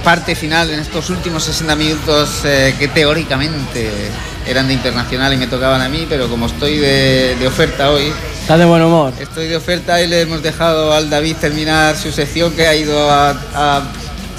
parte 0.04 0.36
final, 0.36 0.70
en 0.70 0.80
estos 0.80 1.10
últimos 1.10 1.44
60 1.46 1.76
minutos 1.76 2.42
eh, 2.44 2.76
que 2.78 2.88
teóricamente 2.88 3.90
eran 4.46 4.68
de 4.68 4.76
internacional 4.76 5.34
y 5.34 5.38
me 5.38 5.48
tocaban 5.48 5.82
a 5.82 5.90
mí, 5.90 6.06
pero 6.08 6.28
como 6.30 6.46
estoy 6.46 6.78
de, 6.78 7.36
de 7.40 7.48
oferta 7.48 7.90
hoy, 7.90 8.14
Estás 8.42 8.60
de 8.60 8.66
buen 8.66 8.84
humor. 8.84 9.12
estoy 9.20 9.48
de 9.48 9.56
oferta 9.56 10.00
y 10.00 10.06
le 10.08 10.22
hemos 10.22 10.44
dejado 10.44 10.94
al 10.94 11.10
David 11.10 11.38
terminar 11.38 11.98
su 11.98 12.12
sección 12.12 12.54
que 12.54 12.68
ha 12.68 12.76
ido 12.76 13.10
a... 13.10 13.32
a- 13.56 13.82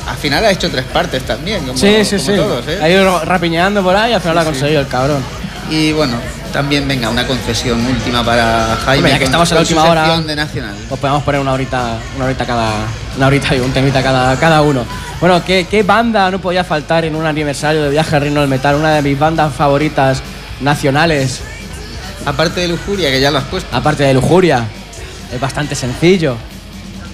al 0.06 0.16
final 0.16 0.44
ha 0.44 0.52
hecho 0.52 0.70
tres 0.70 0.84
partes 0.84 1.24
también, 1.24 1.66
como, 1.66 1.76
Sí, 1.76 2.04
sí, 2.04 2.18
como 2.18 2.28
sí. 2.30 2.36
todos, 2.36 2.68
¿eh? 2.68 2.78
Ha 2.80 2.88
ido 2.88 3.24
rapiñando 3.24 3.82
por 3.82 3.96
ahí 3.96 4.12
y 4.12 4.14
al 4.14 4.20
final 4.20 4.36
lo 4.36 4.40
ha 4.42 4.44
Sí, 4.44 4.50
sí. 4.50 4.54
conseguido 4.60 4.80
el 4.82 4.86
cabrón. 4.86 5.24
Y 5.68 5.90
bueno, 5.90 6.16
también 6.52 6.86
venga, 6.88 7.08
una 7.10 7.26
concesión 7.26 7.84
última 7.86 8.24
para 8.24 8.76
Jaime. 8.84 8.98
Hombre, 8.98 9.12
ya 9.12 9.18
que 9.18 9.24
estamos 9.24 9.50
en 9.50 9.54
la 9.56 9.60
última 9.60 9.84
hora. 9.84 10.20
de 10.20 10.36
Nacional. 10.36 10.74
Os 10.90 10.98
podemos 10.98 11.22
poner 11.22 11.40
una 11.40 11.52
horita, 11.52 11.98
una 12.16 12.24
horita 12.26 12.46
cada, 12.46 12.70
una 13.16 13.26
horita 13.26 13.54
y 13.54 13.60
un 13.60 13.70
temita 13.72 14.02
cada, 14.02 14.38
cada 14.38 14.62
uno. 14.62 14.84
Bueno, 15.20 15.42
¿qué, 15.44 15.66
¿qué 15.70 15.82
banda 15.82 16.30
no 16.30 16.38
podía 16.40 16.64
faltar 16.64 17.04
en 17.04 17.14
un 17.16 17.26
aniversario 17.26 17.82
de 17.82 17.90
Viaje 17.90 18.16
al 18.16 18.22
Reino 18.22 18.40
del 18.40 18.50
Metal? 18.50 18.74
Una 18.74 18.94
de 18.94 19.02
mis 19.02 19.18
bandas 19.18 19.54
favoritas 19.54 20.22
nacionales, 20.60 21.40
Aparte 22.24 22.60
de 22.62 22.68
Lujuria, 22.68 23.08
que 23.10 23.20
ya 23.20 23.30
lo 23.30 23.38
has 23.38 23.44
puesto. 23.44 23.74
aparte 23.76 24.02
de 24.02 24.12
Lujuria. 24.12 24.64
Es 25.32 25.40
bastante 25.40 25.74
sencillo. 25.76 26.36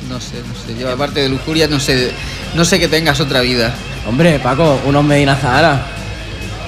No 0.09 0.19
sé, 0.21 0.37
no 0.37 0.55
sé. 0.55 0.79
Yo 0.81 0.91
aparte 0.91 1.21
de 1.21 1.29
Lujuria 1.29 1.69
no 1.69 1.79
sé, 1.79 2.13
no 2.55 2.65
sé 2.65 2.79
que 2.81 2.89
tengas 2.89 3.21
otra 3.21 3.41
vida. 3.43 3.75
Hombre, 4.07 4.39
Paco, 4.39 4.81
unos 4.87 5.05
Medina 5.05 5.37
Zahara. 5.37 5.83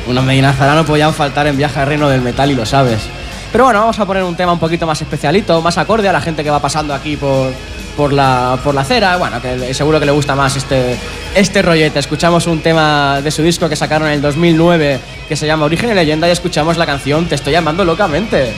Unos 0.07 0.25
Medina 0.25 0.53
Zahara 0.53 0.75
no 0.75 0.85
podían 0.85 1.15
faltar 1.15 1.47
en 1.47 1.57
Viaje 1.57 1.81
al 1.81 1.87
Reino 1.87 2.09
del 2.09 2.21
Metal 2.21 2.51
y 2.51 2.55
lo 2.55 2.67
sabes. 2.67 3.09
Pero 3.53 3.65
bueno, 3.65 3.81
vamos 3.81 3.99
a 3.99 4.05
poner 4.05 4.23
un 4.25 4.35
tema 4.35 4.53
un 4.53 4.59
poquito 4.59 4.87
más 4.87 5.01
especialito, 5.01 5.63
más 5.63 5.79
acorde 5.79 6.09
a 6.09 6.13
la 6.13 6.21
gente 6.21 6.43
que 6.43 6.51
va 6.51 6.61
pasando 6.61 6.93
aquí 6.93 7.17
por, 7.17 7.53
por, 7.97 8.13
la, 8.13 8.59
por 8.65 8.75
la 8.75 8.81
acera. 8.81 9.17
Bueno, 9.17 9.41
que 9.41 9.73
seguro 9.73 10.01
que 10.01 10.07
le 10.07 10.13
gusta 10.13 10.35
más 10.35 10.57
este, 10.57 10.99
este 11.35 11.63
rollete. 11.63 11.99
Escuchamos 11.99 12.47
un 12.47 12.61
tema 12.61 13.21
de 13.23 13.31
su 13.31 13.43
disco 13.43 13.69
que 13.69 13.77
sacaron 13.77 14.09
en 14.09 14.15
el 14.15 14.23
2009 14.23 14.99
que 15.29 15.37
se 15.37 15.47
llama 15.47 15.67
Origen 15.67 15.91
y 15.91 15.95
Leyenda 15.95 16.29
y 16.29 16.33
escuchamos 16.33 16.77
la 16.77 16.85
canción 16.85 17.27
Te 17.27 17.37
estoy 17.37 17.53
llamando 17.53 17.85
locamente. 17.85 18.53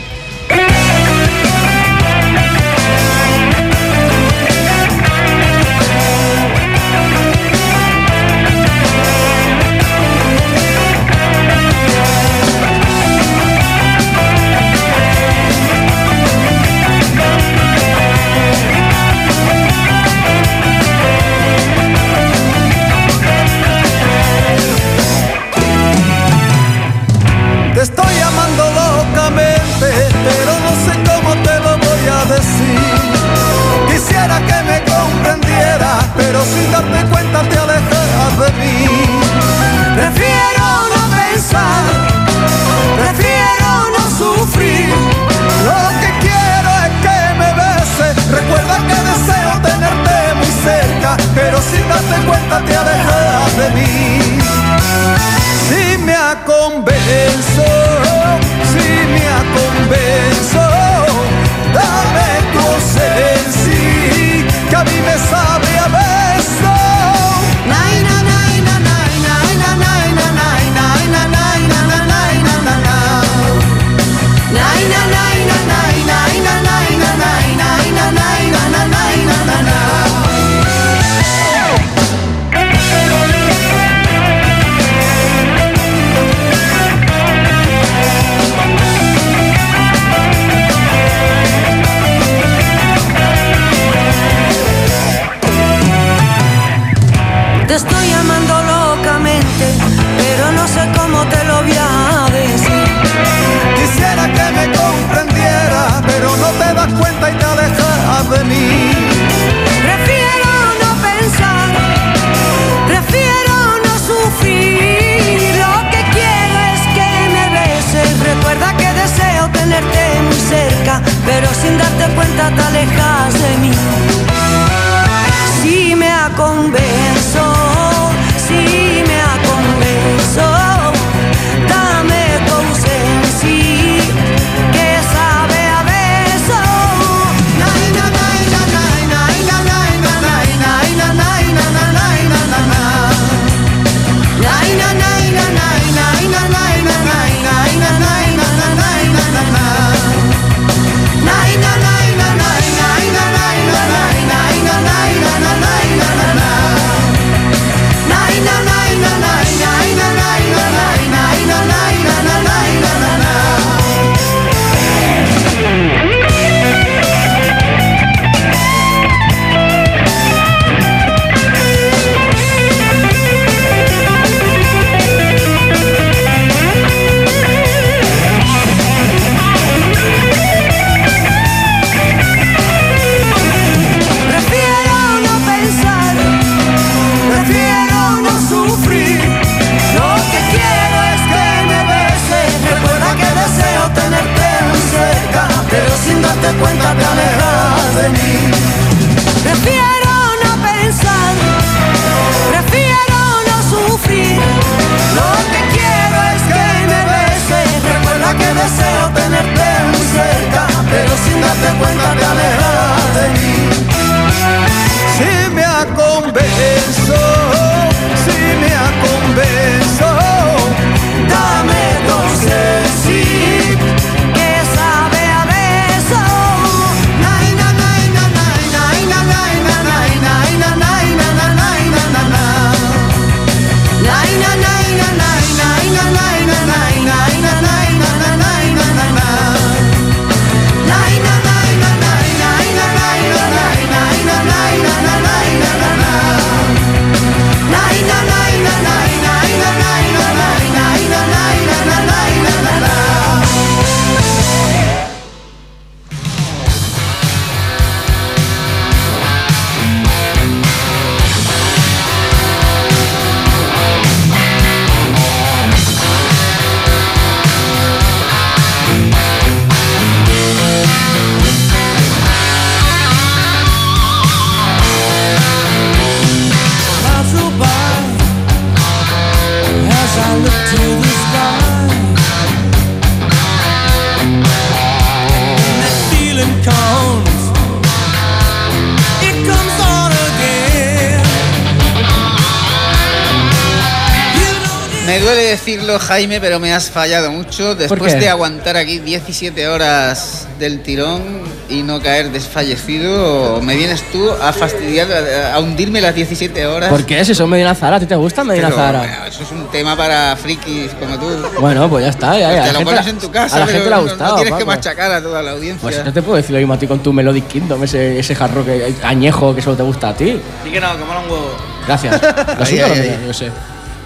Jaime, 296.07 296.41
pero 296.41 296.61
me 296.61 296.73
has 296.73 296.89
fallado 296.91 297.33
mucho. 297.33 297.75
Después 297.75 298.19
de 298.19 298.29
aguantar 298.29 298.77
aquí 298.77 299.01
17 299.01 299.67
horas 299.67 300.47
del 300.59 300.81
tirón 300.81 301.23
y 301.69 301.83
no 301.83 302.01
caer 302.01 302.31
desfallecido, 302.31 303.61
me 303.61 303.75
vienes 303.75 304.03
tú 304.13 304.31
a 304.31 304.53
fastidiar, 304.53 305.09
a, 305.53 305.59
hundirme 305.59 306.01
las 306.01 306.15
17 306.15 306.65
horas. 306.67 306.91
¿Por 306.91 307.05
qué? 307.05 307.25
Si 307.25 307.35
son 307.35 307.51
Medina 307.51 307.75
Zara, 307.75 307.97
¿a 307.97 308.01
ti 308.01 308.07
te 308.07 308.15
gusta 308.15 308.45
Medina 308.45 308.69
Pero, 308.69 308.77
Zara? 308.81 308.99
bueno, 309.01 309.25
eso 309.27 309.43
es 309.43 309.51
un 309.51 309.67
tema 309.71 309.97
para 309.97 310.37
frikis 310.37 310.93
como 310.93 311.19
tú. 311.19 311.27
Bueno, 311.61 311.89
pues 311.91 312.05
ya 312.05 312.11
está. 312.11 312.39
Ya, 312.39 312.55
ya. 312.55 312.63
te 312.67 312.73
lo 312.73 312.79
gente 312.79 312.85
pones 312.85 313.07
en 313.09 313.19
tu 313.19 313.31
casa, 313.31 313.57
A 313.57 313.61
la 313.61 313.67
gente 313.67 313.89
le 313.89 313.95
ha 313.95 313.99
gustado. 313.99 314.37
no 314.37 314.43
tienes 314.43 314.59
que 314.59 314.65
machacar 314.65 315.11
a 315.11 315.21
toda 315.21 315.43
la 315.43 315.51
audiencia. 315.53 315.83
Pues 315.83 316.05
no 316.05 316.13
te 316.13 316.23
puedo 316.23 316.37
decir 316.37 316.53
lo 316.53 316.59
mismo 316.59 316.75
a 316.75 316.79
ti 316.79 316.87
con 316.87 317.01
tu 317.01 317.13
Melodic 317.13 317.49
Kingdom, 317.49 317.83
ese, 317.83 318.19
ese 318.19 318.35
jarro 318.37 318.65
que, 318.65 318.95
añejo 319.03 319.55
que 319.55 319.61
solo 319.61 319.77
te 319.77 319.83
gusta 319.83 320.11
a 320.11 320.15
ti. 320.15 320.41
Sí 320.63 320.71
que 320.71 320.81
no, 320.81 320.97
que 320.97 321.05
mola 321.05 321.19
un 321.21 321.31
huevo. 321.31 321.51
Gracias. 321.85 322.23
Lo 322.59 322.65
Ahí, 322.65 322.67
suyo, 322.67 322.87
ahí, 322.87 323.19
lo 323.21 323.27
yo 323.27 323.33
sé. 323.33 323.51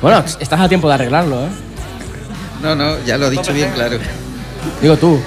Bueno, 0.01 0.25
estás 0.39 0.61
a 0.61 0.69
tiempo 0.69 0.89
de 0.89 0.95
arreglarlo, 0.95 1.45
¿eh? 1.45 1.70
No, 2.63 2.75
no, 2.75 2.97
ya 3.05 3.17
lo 3.19 3.27
he 3.27 3.31
dicho 3.31 3.53
bien 3.53 3.71
claro. 3.75 3.99
Digo 4.83 4.97
tú, 4.97 5.19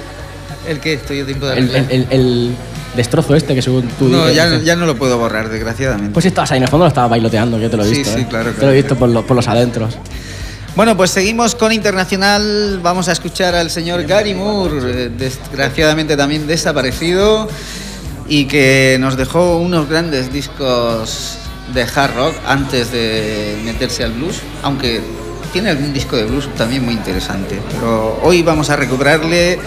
¿El 0.68 0.80
qué? 0.80 0.94
Estoy 0.94 1.20
a 1.22 1.26
tiempo 1.26 1.46
de 1.48 1.58
el, 1.58 1.64
arreglar. 1.70 1.86
el- 1.92 2.08
el- 2.10 2.20
el 2.20 2.56
destrozo 2.96 3.36
este 3.36 3.54
que 3.56 3.62
según 3.62 3.88
tú 4.00 4.08
No, 4.08 4.20
dices, 4.22 4.36
ya, 4.36 4.50
dices. 4.50 4.66
ya 4.66 4.76
no 4.78 4.86
lo 4.86 4.96
puedo 4.96 5.18
borrar, 5.18 5.50
desgraciadamente. 5.50 6.14
Pues 6.14 6.26
estabas 6.26 6.52
ahí, 6.52 6.58
en 6.58 6.64
el 6.64 6.70
fondo 6.70 6.86
lo 6.86 6.90
estaba 6.90 7.08
bailoteando, 7.10 7.58
yo 7.60 7.70
te 7.70 7.76
lo 7.76 7.84
he 7.84 7.90
Sí, 7.90 7.96
visto. 7.98 8.14
sí, 8.16 8.22
¿eh? 8.22 8.28
claro, 8.30 8.50
Te 8.52 8.56
claro, 8.56 8.68
lo 8.68 8.74
he 8.74 8.76
visto 8.82 8.96
por, 8.96 9.10
lo- 9.10 9.26
por 9.26 9.36
los 9.36 9.48
adentros. 9.48 9.98
Bueno, 10.76 10.96
pues 10.96 11.12
seguimos 11.12 11.54
con 11.56 11.72
Internacional. 11.74 12.80
Vamos 12.82 13.08
a 13.10 13.12
escuchar 13.12 13.56
al 13.56 13.70
señor 13.70 14.04
Gary 14.06 14.34
Moore, 14.34 14.78
eh, 15.06 15.10
desgraciadamente 15.16 16.16
también 16.16 16.48
desaparecido, 16.48 17.48
y 18.30 18.46
que 18.46 18.98
nos 19.02 19.18
dejó 19.18 19.58
unos 19.58 19.90
grandes 19.90 20.32
discos 20.32 21.38
de 21.74 21.84
hard 21.84 22.16
rock 22.16 22.36
antes 22.48 22.92
de 22.92 23.58
meterse 23.66 24.04
al 24.04 24.14
blues, 24.14 24.38
aunque 24.64 25.02
tiene 25.54 25.70
algún 25.70 25.94
disco 25.94 26.18
de 26.18 26.26
blues 26.26 26.50
también 26.56 26.84
muy 26.84 26.96
interesante. 26.96 27.62
Pero 27.72 28.20
hoy 28.24 28.42
vamos 28.42 28.70
a 28.70 28.76
recuperarle 28.76 29.60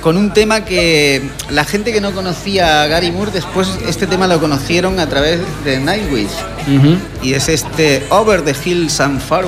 con 0.00 0.16
un 0.16 0.32
tema 0.32 0.64
que 0.64 1.22
la 1.50 1.64
gente 1.64 1.92
que 1.92 2.00
no 2.00 2.12
conocía 2.12 2.82
a 2.82 2.86
Gary 2.86 3.12
Moore, 3.12 3.30
después 3.30 3.68
este 3.86 4.06
tema 4.06 4.26
lo 4.26 4.40
conocieron 4.40 4.98
a 4.98 5.08
través 5.08 5.40
de 5.64 5.78
Nightwish. 5.78 6.30
Y 7.22 7.34
es 7.34 7.48
este 7.48 8.04
Over 8.10 8.42
the 8.42 8.54
Hills 8.64 8.98
and 9.00 9.20
Far 9.20 9.44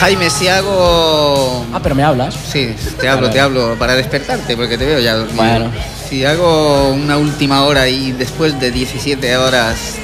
Jaime, 0.00 0.30
si 0.30 0.48
hago. 0.48 1.64
Ah, 1.74 1.80
pero 1.82 1.94
me 1.94 2.02
hablas. 2.02 2.34
Sí, 2.34 2.74
te 2.98 3.08
hablo, 3.08 3.28
te 3.30 3.38
hablo 3.38 3.76
para 3.78 3.94
despertarte, 3.94 4.56
porque 4.56 4.78
te 4.78 4.86
veo 4.86 4.98
ya 4.98 5.14
dormido. 5.14 5.36
Bueno. 5.36 5.70
Si 6.08 6.24
hago 6.24 6.88
una 6.90 7.18
última 7.18 7.64
hora 7.64 7.86
y 7.88 8.12
después 8.12 8.58
de 8.58 8.70
17 8.70 9.36
horas 9.36 9.96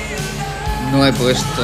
no 0.92 1.04
he 1.06 1.12
puesto 1.14 1.62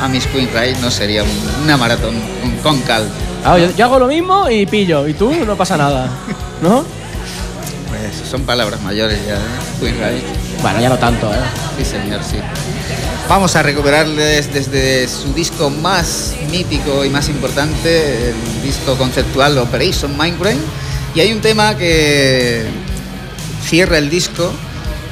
a 0.00 0.08
mis 0.08 0.26
Queen 0.28 0.48
Ride, 0.54 0.76
no 0.80 0.90
sería 0.90 1.22
un- 1.24 1.64
una 1.64 1.76
maratón 1.76 2.14
con, 2.40 2.56
con 2.58 2.80
cal. 2.82 3.08
Ah, 3.44 3.58
yo, 3.58 3.70
yo 3.76 3.84
hago 3.86 3.98
lo 3.98 4.06
mismo 4.06 4.48
y 4.48 4.64
pillo. 4.64 5.06
Y 5.08 5.14
tú 5.14 5.32
no 5.44 5.56
pasa 5.56 5.76
nada. 5.76 6.08
¿No? 6.62 6.84
Pues 7.90 8.28
son 8.30 8.42
palabras 8.42 8.80
mayores 8.82 9.18
ya, 9.26 9.34
¿eh? 9.34 9.38
Queen 9.80 9.94
Ride. 9.96 10.22
Bueno, 10.62 10.80
ya 10.80 10.88
no 10.88 10.96
tanto, 10.98 11.30
¿eh? 11.32 11.36
Sí, 11.76 11.84
señor, 11.84 12.20
sí. 12.22 12.36
Vamos 13.28 13.56
a 13.56 13.62
recuperarles 13.62 14.52
desde 14.52 15.06
su 15.06 15.34
disco 15.34 15.68
más 15.68 16.34
mítico 16.50 17.04
y 17.04 17.10
más 17.10 17.28
importante, 17.28 18.30
el 18.30 18.62
disco 18.62 18.96
conceptual 18.96 19.58
Operation 19.58 20.16
Mindbrain. 20.16 20.58
Y 21.14 21.20
hay 21.20 21.32
un 21.32 21.40
tema 21.40 21.76
que 21.76 22.64
cierra 23.64 23.98
el 23.98 24.08
disco, 24.08 24.50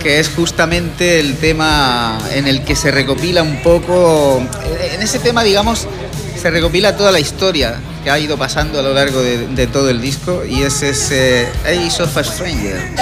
que 0.02 0.18
es 0.18 0.30
justamente 0.30 1.20
el 1.20 1.36
tema 1.36 2.18
en 2.32 2.46
el 2.46 2.64
que 2.64 2.74
se 2.74 2.90
recopila 2.90 3.42
un 3.42 3.62
poco. 3.62 4.42
En 4.94 5.02
ese 5.02 5.18
tema, 5.18 5.42
digamos, 5.42 5.86
se 6.40 6.50
recopila 6.50 6.96
toda 6.96 7.12
la 7.12 7.20
historia 7.20 7.78
que 8.02 8.10
ha 8.10 8.18
ido 8.18 8.38
pasando 8.38 8.78
a 8.78 8.82
lo 8.82 8.94
largo 8.94 9.20
de, 9.20 9.66
todo 9.66 9.90
el 9.90 10.00
disco, 10.00 10.44
y 10.44 10.62
es 10.62 10.80
ese 10.82 11.48
Ace 11.64 12.02
of 12.02 12.16
a 12.16 12.22
Stranger. 12.22 12.94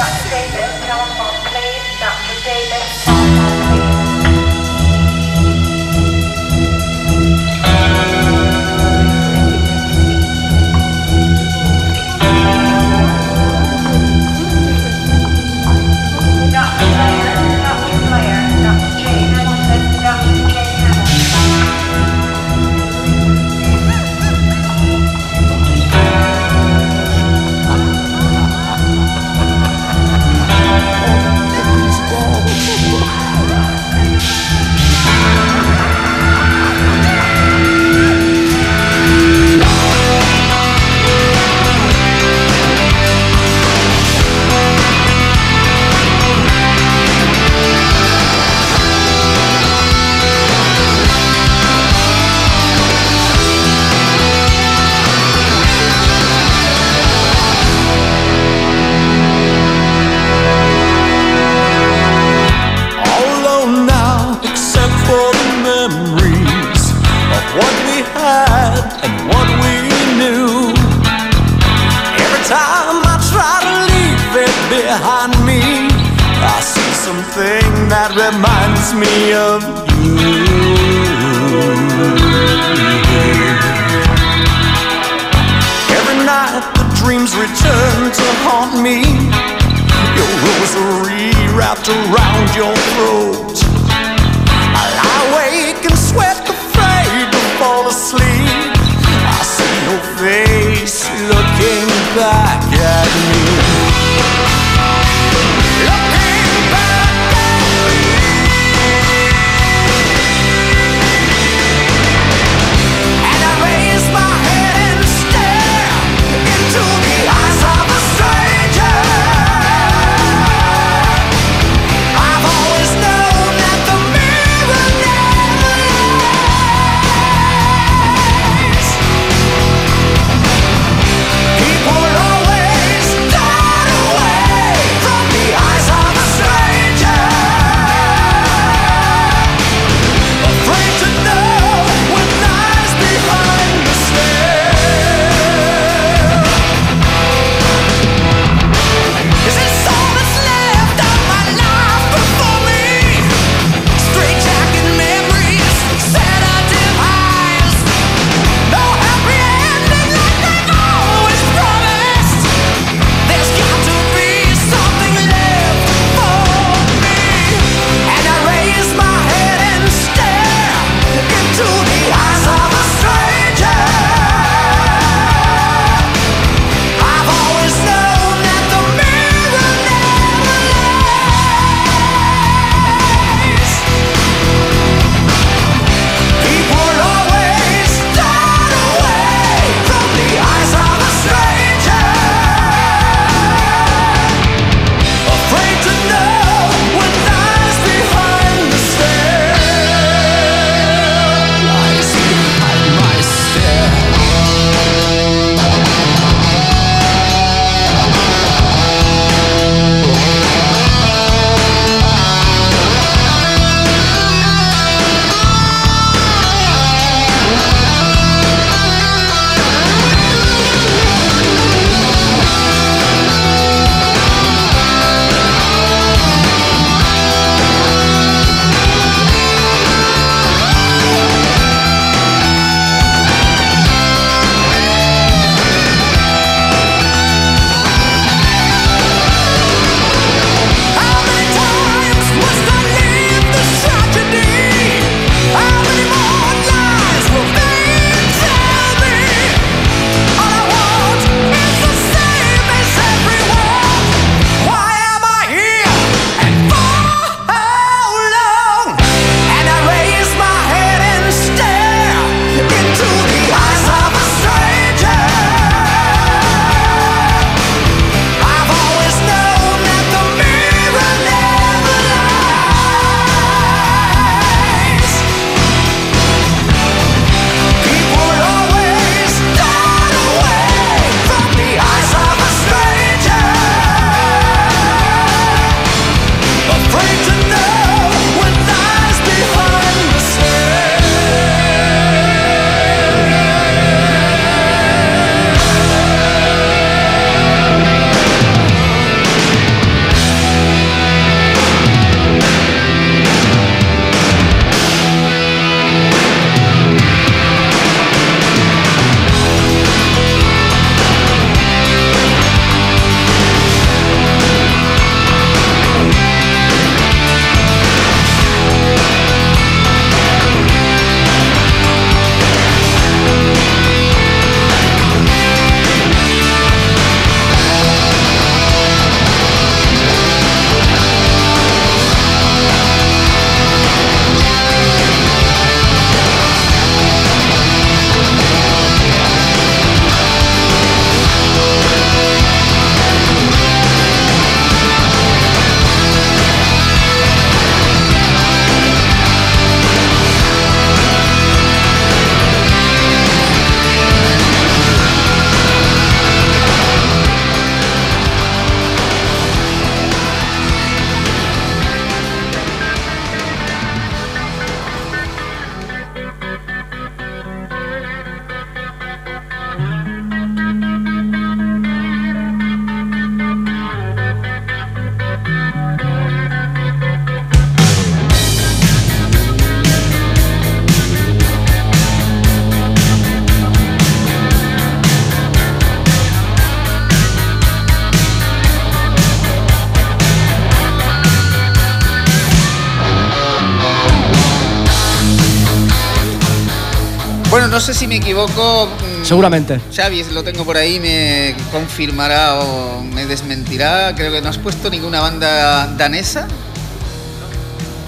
No 397.75 397.81
sé 397.81 397.93
si 397.93 398.07
me 398.07 398.15
equivoco. 398.15 398.87
mm, 398.87 399.25
Seguramente. 399.25 399.81
Xavi, 399.93 400.23
lo 400.33 400.45
tengo 400.45 400.65
por 400.65 400.77
ahí, 400.77 401.01
me 401.01 401.57
confirmará 401.73 402.61
o 402.61 403.03
me 403.03 403.27
desmentirá. 403.27 404.15
Creo 404.15 404.31
que 404.31 404.41
no 404.41 404.49
has 404.49 404.59
puesto 404.59 404.89
ninguna 404.91 405.21
banda 405.21 405.89
danesa. 405.97 406.47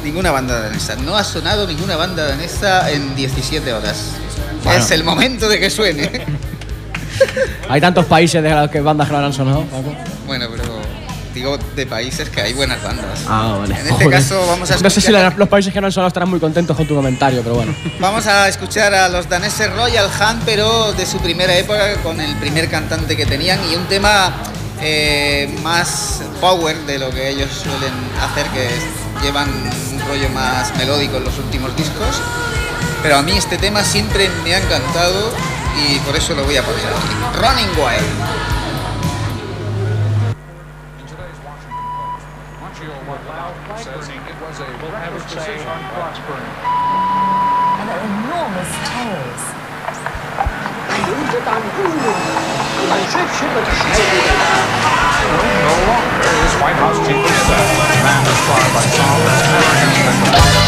Ninguna 0.04 0.30
banda 0.30 0.60
danesa. 0.60 0.94
No 0.94 1.16
ha 1.16 1.24
sonado 1.24 1.66
ninguna 1.66 1.96
banda 1.96 2.28
danesa 2.28 2.92
en 2.92 3.16
17 3.16 3.72
horas. 3.72 4.12
Bueno. 4.62 4.78
Es 4.84 4.92
el 4.92 5.02
momento 5.02 5.48
de 5.48 5.58
que 5.58 5.68
suene. 5.68 6.24
Hay 7.68 7.80
tantos 7.80 8.06
países 8.06 8.40
de 8.40 8.50
los 8.50 8.70
que 8.70 8.80
bandas 8.80 9.08
que 9.08 9.14
no 9.14 9.18
han 9.26 9.32
sonado, 9.32 9.62
Paco. 9.64 9.92
bueno, 10.28 10.46
pero 10.48 10.62
digo 11.46 11.58
de 11.76 11.86
países 11.86 12.28
que 12.28 12.40
hay 12.40 12.52
buenas 12.52 12.82
bandas. 12.82 13.20
Ah, 13.28 13.56
vale. 13.60 13.74
En 13.74 13.80
este 13.80 13.92
Joder. 14.04 14.10
caso 14.10 14.46
vamos 14.46 14.70
a 14.70 14.74
No 14.78 14.90
sé 14.90 15.00
si 15.00 15.06
escuchar- 15.12 15.34
los 15.36 15.48
países 15.48 15.72
que 15.72 15.80
no 15.80 15.86
han 15.86 15.92
sonado 15.92 16.08
estarán 16.08 16.28
muy 16.28 16.40
contentos 16.40 16.76
con 16.76 16.86
tu 16.86 16.94
comentario, 16.94 17.42
pero 17.42 17.54
bueno. 17.54 17.74
Vamos 18.00 18.26
a 18.26 18.48
escuchar 18.48 18.92
a 18.94 19.08
los 19.08 19.28
daneses 19.28 19.72
Royal 19.74 20.06
Hunt, 20.08 20.42
pero 20.44 20.92
de 20.92 21.06
su 21.06 21.18
primera 21.18 21.54
época, 21.56 21.94
con 22.02 22.20
el 22.20 22.34
primer 22.36 22.68
cantante 22.68 23.16
que 23.16 23.26
tenían 23.26 23.58
y 23.70 23.76
un 23.76 23.84
tema 23.86 24.32
eh, 24.80 25.48
más 25.62 26.22
power 26.40 26.76
de 26.86 26.98
lo 26.98 27.10
que 27.10 27.28
ellos 27.30 27.48
suelen 27.62 27.92
hacer, 28.22 28.46
que 28.48 28.66
es- 28.66 29.22
llevan 29.22 29.48
un 29.48 30.00
rollo 30.08 30.28
más 30.30 30.76
melódico 30.76 31.16
en 31.16 31.24
los 31.24 31.38
últimos 31.38 31.74
discos. 31.76 32.20
Pero 33.02 33.16
a 33.18 33.22
mí 33.22 33.32
este 33.32 33.56
tema 33.56 33.84
siempre 33.84 34.28
me 34.44 34.54
ha 34.54 34.58
encantado 34.58 35.32
y 35.88 35.98
por 36.00 36.16
eso 36.16 36.34
lo 36.34 36.44
voy 36.44 36.56
a 36.56 36.62
poner 36.62 36.80
aquí. 36.86 37.38
Running 37.40 37.70
Wild. 37.78 38.55
i'm 51.48 51.62
You 51.62 52.88
might 52.90 53.06
say 53.06 53.22
she 53.38 53.46
would 53.46 53.66
No 55.62 55.74
longer 55.86 56.26
is 56.42 56.54
White 56.58 56.74
House 56.74 56.98
chief 57.06 57.22
of 57.22 57.30
staff, 57.30 58.02
man 58.02 58.26
inspired 58.26 58.72
by 58.74 58.82
Solomon's 58.90 60.65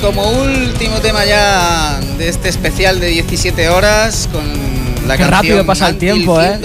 como 0.00 0.22
último 0.30 0.96
tema 1.00 1.24
ya 1.24 1.98
de 2.18 2.28
este 2.28 2.48
especial 2.48 3.00
de 3.00 3.08
17 3.08 3.68
horas 3.68 4.28
con 4.32 4.44
la 5.06 5.16
Qué 5.16 5.22
canción 5.22 5.30
rápido 5.30 5.66
pasa 5.66 5.88
el 5.88 5.98
tiempo, 5.98 6.40
¿eh? 6.40 6.58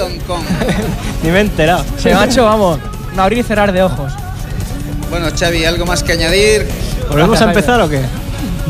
Ni 1.24 1.30
me 1.30 1.38
he 1.38 1.42
enterado. 1.42 1.86
Se 1.98 2.14
macho, 2.14 2.46
vamos. 2.46 2.80
Un 3.14 3.20
abrir 3.20 3.40
y 3.40 3.44
cerrar 3.44 3.72
de 3.72 3.84
ojos. 3.84 4.12
Bueno, 5.10 5.28
Xavi, 5.38 5.66
¿algo 5.66 5.86
más 5.86 6.04
que 6.04 6.14
añadir? 6.14 6.68
¿Volvemos 7.10 7.42
a 7.42 7.46
empezar 7.46 7.82
o 7.82 7.90
qué? 7.90 8.02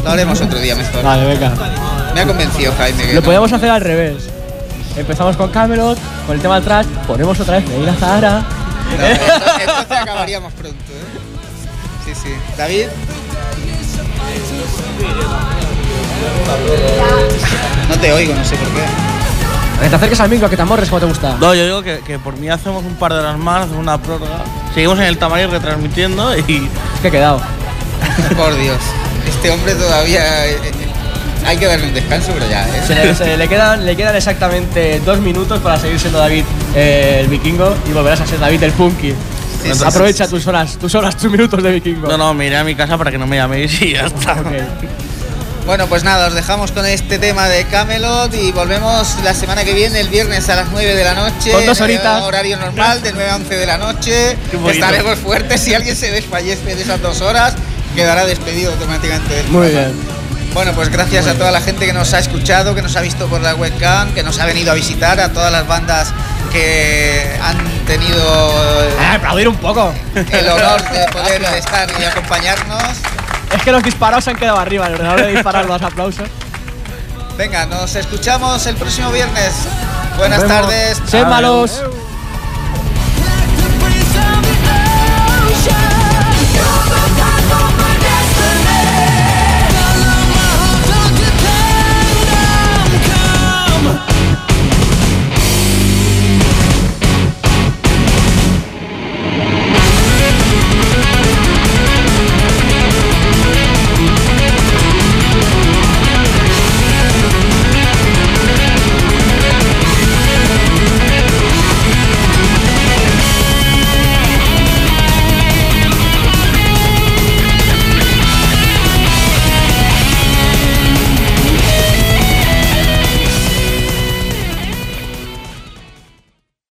Lo 0.04 0.10
haremos 0.10 0.42
otro 0.42 0.60
día 0.60 0.76
mejor. 0.76 1.04
Vale, 1.04 1.26
venga. 1.26 1.52
Me 2.14 2.22
ha 2.22 2.26
convencido 2.28 2.74
Jaime. 2.78 3.04
que 3.04 3.14
Lo 3.14 3.22
no. 3.22 3.26
podíamos 3.26 3.54
hacer 3.54 3.70
al 3.70 3.82
revés. 3.82 4.30
Empezamos 4.98 5.38
con 5.38 5.50
Camelot, 5.52 5.98
con 6.26 6.36
el 6.36 6.42
tema 6.42 6.56
del 6.56 6.64
trash, 6.66 6.86
ponemos 7.08 7.40
otra 7.40 7.58
vez 7.58 7.70
Medina 7.70 7.96
Zahara. 7.96 8.40
No, 8.42 9.06
entonces, 9.06 9.20
entonces 9.62 9.98
acabaríamos 10.02 10.52
pronto, 10.54 10.76
¿eh? 10.92 12.06
Sí, 12.06 12.12
sí. 12.24 12.30
David. 12.58 12.88
No 17.90 17.96
te 18.00 18.14
oigo, 18.14 18.34
no 18.34 18.44
sé 18.46 18.56
por 18.56 18.68
qué. 18.70 18.82
Te 19.90 19.96
acerques 19.96 20.20
al 20.20 20.30
micro, 20.30 20.50
que 20.50 20.56
te 20.56 20.62
amorres 20.62 20.90
como 20.90 21.00
te 21.00 21.08
gusta. 21.08 21.38
No, 21.40 21.54
yo 21.56 21.66
digo 21.66 21.82
que, 21.82 22.00
que 22.02 22.20
por 22.20 22.38
mí 22.38 22.50
hacemos 22.50 22.84
un 22.84 22.96
par 22.96 23.14
de 23.14 23.20
horas 23.20 23.38
más, 23.38 23.62
hacemos 23.66 23.80
una 23.80 23.98
prórroga. 24.00 24.38
Seguimos 24.74 25.00
en 25.00 25.06
el 25.06 25.18
tamaño 25.18 25.50
retransmitiendo 25.50 26.38
y. 26.38 26.70
Es 26.96 27.02
que 27.02 27.08
he 27.08 27.12
quedado. 27.12 27.42
Por 28.38 28.56
Dios. 28.58 28.78
Este 29.28 29.50
hombre 29.50 29.74
todavía. 29.76 30.48
eh, 30.48 30.60
eh, 30.64 30.72
hay 31.46 31.58
que 31.58 31.66
darle 31.66 31.88
un 31.88 31.94
descanso, 31.96 32.32
pero 32.34 32.48
ya, 32.48 32.68
¿eh? 32.68 32.82
Se 32.86 32.94
le, 32.94 33.16
se 33.16 33.36
le 33.38 33.48
quedan, 33.48 33.84
le 33.84 33.96
quedan 33.96 34.16
exactamente 34.16 35.00
dos 35.04 35.20
minutos 35.20 35.60
para 35.60 35.80
seguir 35.80 36.00
siendo 36.00 36.20
David 36.20 36.44
eh, 36.76 37.18
el 37.22 37.28
vikingo 37.28 37.76
y 37.90 37.94
volverás 37.94 38.22
a 38.22 38.28
ser 38.28 38.40
David 38.40 38.62
el 38.62 38.72
punky. 38.74 39.16
Aprovecha 39.86 40.28
tus 40.28 40.46
horas, 40.48 40.78
tus 40.78 40.94
horas, 40.96 41.16
tus 41.18 41.32
minutos 41.32 41.62
de 41.64 41.72
vikingo. 41.72 42.08
No, 42.08 42.18
no, 42.18 42.34
me 42.34 42.48
iré 42.48 42.58
a 42.58 42.64
mi 42.64 42.76
casa 42.76 42.98
para 42.98 43.12
que 43.12 43.18
no 43.18 43.28
me 43.28 43.38
llaméis 43.38 43.82
y 43.82 43.94
ya 43.94 44.08
está. 44.08 44.34
Ok. 44.34 44.48
Bueno, 45.66 45.88
pues 45.88 46.04
nada, 46.04 46.28
os 46.28 46.34
dejamos 46.34 46.72
con 46.72 46.86
este 46.86 47.20
tema 47.20 47.48
de 47.48 47.66
Camelot 47.66 48.34
y 48.34 48.52
volvemos 48.52 49.16
la 49.24 49.34
semana 49.34 49.64
que 49.64 49.74
viene, 49.74 50.00
el 50.00 50.10
viernes 50.10 50.50
a 50.50 50.56
las 50.56 50.68
9 50.72 50.96
de 50.96 51.04
la 51.04 51.14
noche. 51.14 51.52
Con 51.52 51.66
dos 51.66 51.80
horitas. 51.82 52.24
Horario 52.24 52.58
normal, 52.58 53.02
de 53.04 53.12
9 53.14 53.30
a 53.30 53.36
11 53.36 53.56
de 53.56 53.66
la 53.66 53.78
noche. 53.78 54.38
Estaremos 54.68 55.20
fuertes. 55.20 55.62
Si 55.62 55.74
alguien 55.74 55.96
se 55.96 56.12
desfallece 56.12 56.76
de 56.76 56.82
esas 56.82 57.02
dos 57.02 57.22
horas, 57.22 57.54
quedará 57.96 58.26
despedido 58.26 58.72
automáticamente 58.72 59.36
del 59.36 59.48
Muy 59.48 59.68
programa. 59.68 59.88
bien. 59.94 60.22
Bueno, 60.54 60.74
pues 60.74 60.90
gracias 60.90 61.28
a 61.28 61.36
toda 61.36 61.52
la 61.52 61.62
gente 61.62 61.86
que 61.86 61.94
nos 61.94 62.14
ha 62.14 62.20
escuchado, 62.20 62.76
que 62.76 62.82
nos 62.82 62.96
ha 62.98 63.02
visto 63.02 63.28
por 63.28 63.40
la 63.40 63.56
webcam, 63.56 64.14
que 64.14 64.24
nos 64.24 64.40
ha 64.40 64.46
venido 64.46 64.72
a 64.72 64.76
visitar, 64.76 65.20
a 65.22 65.32
todas 65.32 65.52
las 65.52 65.66
bandas 65.66 66.10
que 66.52 67.40
han 67.42 67.58
tenido 67.86 68.52
Ah, 69.00 69.16
aplaudir 69.16 69.48
un 69.48 69.56
poco. 69.58 69.94
el 70.16 70.50
honor 70.50 70.82
de 70.90 71.06
poder 71.12 71.44
estar 71.44 71.90
y 72.00 72.04
acompañarnos. 72.04 72.84
Es 73.56 73.62
que 73.64 73.72
los 73.72 73.84
disparados 73.84 74.24
se 74.24 74.32
han 74.32 74.38
quedado 74.38 74.60
arriba, 74.60 74.88
el 74.88 74.94
ordenador 74.94 75.22
de 75.26 75.32
disparar 75.34 75.66
los 75.66 75.82
aplausos. 75.82 76.28
Venga, 77.38 77.66
nos 77.66 77.96
escuchamos 77.96 78.66
el 78.68 78.76
próximo 78.76 79.12
viernes. 79.12 79.54
Buenas 80.18 80.46
tardes. 80.48 81.02
Sed 81.08 81.26
malos. 81.26 81.82